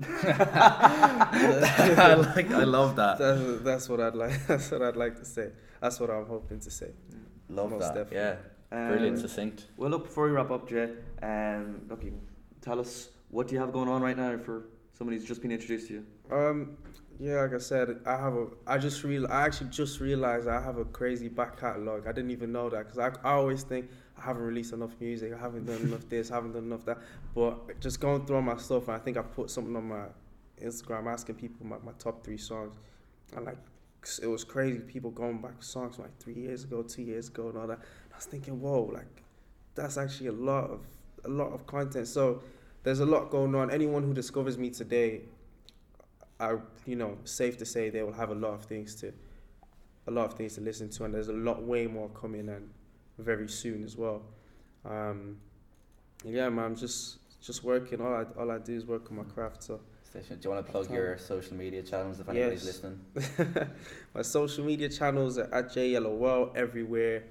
I 0.02 2.14
like, 2.34 2.50
I 2.50 2.64
love 2.64 2.96
that. 2.96 3.18
that's, 3.18 3.62
that's 3.62 3.88
what 3.88 4.00
I'd 4.00 4.14
like 4.14 4.46
that's 4.46 4.70
what 4.70 4.82
I'd 4.82 4.96
like 4.96 5.18
to 5.18 5.24
say 5.24 5.50
that's 5.80 6.00
what 6.00 6.10
I'm 6.10 6.26
hoping 6.26 6.60
to 6.60 6.70
say 6.70 6.90
Love 7.48 7.70
Most 7.70 7.80
that. 7.80 7.94
definitely. 7.94 8.16
Yeah, 8.16 8.36
Um, 8.84 8.88
brilliant, 8.88 9.18
succinct. 9.18 9.66
Well, 9.76 9.90
look, 9.90 10.04
before 10.04 10.24
we 10.24 10.30
wrap 10.30 10.50
up, 10.50 10.66
Jay, 10.68 10.88
um, 11.22 11.82
look, 11.90 12.02
you 12.02 12.18
tell 12.62 12.80
us 12.80 13.10
what 13.30 13.48
do 13.48 13.54
you 13.54 13.60
have 13.60 13.72
going 13.72 13.88
on 13.90 14.00
right 14.00 14.16
now 14.16 14.38
for 14.38 14.64
somebody 14.96 15.18
who's 15.18 15.26
just 15.28 15.42
been 15.42 15.52
introduced 15.52 15.88
to 15.88 15.94
you. 15.94 16.06
Um, 16.30 16.76
yeah, 17.20 17.42
like 17.42 17.52
I 17.54 17.58
said, 17.58 18.00
I 18.06 18.16
have 18.16 18.32
a. 18.34 18.46
I 18.66 18.78
just 18.78 19.04
real. 19.04 19.26
I 19.26 19.44
actually 19.44 19.68
just 19.70 20.00
realized 20.00 20.48
I 20.48 20.62
have 20.62 20.78
a 20.78 20.84
crazy 20.86 21.28
back 21.28 21.60
catalog. 21.60 22.06
I 22.06 22.12
didn't 22.12 22.30
even 22.30 22.52
know 22.52 22.70
that 22.70 22.86
because 22.86 22.98
I, 22.98 23.08
I 23.28 23.32
always 23.34 23.64
think 23.64 23.90
I 24.22 24.26
haven't 24.26 24.42
released 24.42 24.72
enough 24.72 24.92
music. 25.00 25.32
I 25.32 25.38
haven't 25.38 25.66
done 25.66 25.80
enough 25.82 26.08
this. 26.08 26.30
I 26.30 26.36
haven't 26.36 26.52
done 26.52 26.64
enough 26.64 26.84
that. 26.84 26.98
But 27.34 27.80
just 27.80 28.00
going 28.00 28.24
through 28.24 28.36
all 28.36 28.42
my 28.42 28.56
stuff, 28.56 28.88
I 28.88 28.98
think 28.98 29.16
I 29.16 29.22
put 29.22 29.50
something 29.50 29.74
on 29.74 29.88
my 29.88 30.04
Instagram 30.62 31.06
asking 31.12 31.36
people 31.36 31.66
my, 31.66 31.76
my 31.84 31.92
top 31.98 32.24
three 32.24 32.38
songs, 32.38 32.72
and 33.34 33.46
like 33.46 33.58
it 34.22 34.26
was 34.26 34.44
crazy. 34.44 34.78
People 34.78 35.10
going 35.10 35.42
back 35.42 35.62
songs 35.62 35.96
from 35.96 36.04
like 36.04 36.18
three 36.18 36.34
years 36.34 36.64
ago, 36.64 36.82
two 36.82 37.02
years 37.02 37.28
ago, 37.28 37.48
and 37.48 37.58
all 37.58 37.66
that. 37.66 37.78
And 37.78 38.12
I 38.12 38.16
was 38.16 38.26
thinking, 38.26 38.60
whoa, 38.60 38.90
like 38.94 39.24
that's 39.74 39.98
actually 39.98 40.28
a 40.28 40.32
lot 40.32 40.70
of 40.70 40.80
a 41.24 41.28
lot 41.28 41.52
of 41.52 41.66
content. 41.66 42.06
So 42.06 42.42
there's 42.84 43.00
a 43.00 43.06
lot 43.06 43.30
going 43.30 43.54
on. 43.56 43.70
Anyone 43.72 44.04
who 44.04 44.14
discovers 44.14 44.56
me 44.56 44.70
today, 44.70 45.22
I 46.38 46.58
you 46.86 46.94
know 46.94 47.18
safe 47.24 47.58
to 47.58 47.66
say 47.66 47.90
they 47.90 48.04
will 48.04 48.12
have 48.12 48.30
a 48.30 48.36
lot 48.36 48.54
of 48.54 48.64
things 48.66 48.94
to 48.96 49.12
a 50.06 50.10
lot 50.10 50.26
of 50.26 50.34
things 50.34 50.54
to 50.54 50.60
listen 50.60 50.90
to, 50.90 51.04
and 51.04 51.12
there's 51.12 51.28
a 51.28 51.32
lot 51.32 51.62
way 51.62 51.88
more 51.88 52.08
coming 52.10 52.48
and 52.48 52.70
very 53.18 53.48
soon 53.48 53.84
as 53.84 53.96
well. 53.96 54.22
Um, 54.84 55.38
yeah, 56.24 56.48
man, 56.48 56.64
I'm 56.66 56.76
just 56.76 57.18
just 57.40 57.64
working. 57.64 58.00
All 58.00 58.14
I 58.14 58.24
all 58.38 58.50
I 58.50 58.58
do 58.58 58.74
is 58.74 58.86
work 58.86 59.10
on 59.10 59.16
my 59.16 59.24
craft. 59.24 59.62
So 59.64 59.80
Station. 60.04 60.38
Do 60.38 60.48
you 60.48 60.54
want 60.54 60.66
to 60.66 60.70
plug 60.72 60.90
your 60.90 61.16
social 61.16 61.56
media 61.56 61.82
channels 61.82 62.20
if 62.20 62.28
anybody's 62.28 62.64
Yes. 62.66 62.82
listening? 62.82 63.66
my 64.14 64.20
social 64.22 64.62
media 64.64 64.88
channels 64.90 65.38
are 65.38 65.52
at 65.54 65.68
JyellowL 65.70 66.54
everywhere. 66.54 67.24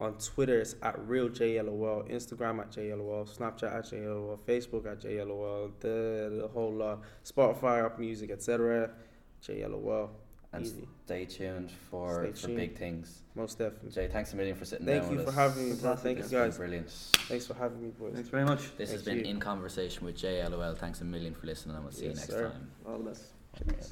On 0.00 0.14
Twitter, 0.18 0.58
it's 0.60 0.74
at 0.82 0.98
real 1.06 1.28
JyellowL. 1.28 2.10
Instagram 2.10 2.60
at 2.60 2.72
JyellowL. 2.72 3.28
Snapchat 3.36 3.72
at 3.78 3.84
JyellowL. 3.84 4.38
Facebook 4.48 4.86
at 4.90 5.00
JyellowL. 5.00 5.72
The 5.80 6.38
the 6.40 6.48
whole 6.48 6.72
lot. 6.72 7.02
Spotify, 7.24 7.84
Apple 7.84 8.00
Music, 8.00 8.30
etc. 8.30 8.90
JyellowL. 9.46 10.08
And 10.54 10.66
Easy. 10.66 10.86
stay 11.06 11.24
tuned 11.24 11.70
for, 11.90 12.24
Stay 12.24 12.32
for 12.32 12.46
tuned. 12.48 12.56
big 12.58 12.76
things. 12.76 13.20
Most 13.34 13.58
definitely. 13.58 13.90
Jay, 13.90 14.08
thanks 14.08 14.34
a 14.34 14.36
million 14.36 14.54
for 14.54 14.66
sitting 14.66 14.84
Thank 14.84 15.02
down 15.04 15.08
Thank 15.16 15.20
you 15.20 15.32
for 15.32 15.32
having 15.40 15.70
me, 15.70 15.76
bro. 15.76 15.96
Thank 15.96 16.18
you 16.18 16.24
guys. 16.24 16.56
brilliant. 16.58 16.90
Thanks 16.90 17.46
for 17.46 17.54
having 17.54 17.82
me, 17.82 17.88
boys. 17.98 18.12
Thanks 18.14 18.28
very 18.28 18.44
much. 18.44 18.76
This 18.76 18.92
has 18.92 19.02
been 19.02 19.20
you. 19.20 19.24
In 19.24 19.40
Conversation 19.40 20.04
with 20.04 20.16
JyellowL. 20.18 20.76
Thanks 20.76 21.00
a 21.00 21.04
million 21.04 21.32
for 21.34 21.46
listening, 21.46 21.74
and 21.76 21.84
we'll 21.84 21.92
see 21.94 22.02
you 22.04 22.08
next 22.10 22.26
sir. 22.28 22.50
time. 22.50 22.70
All 22.86 22.98
the 22.98 23.04
best. 23.10 23.24
Cheers. 23.56 23.90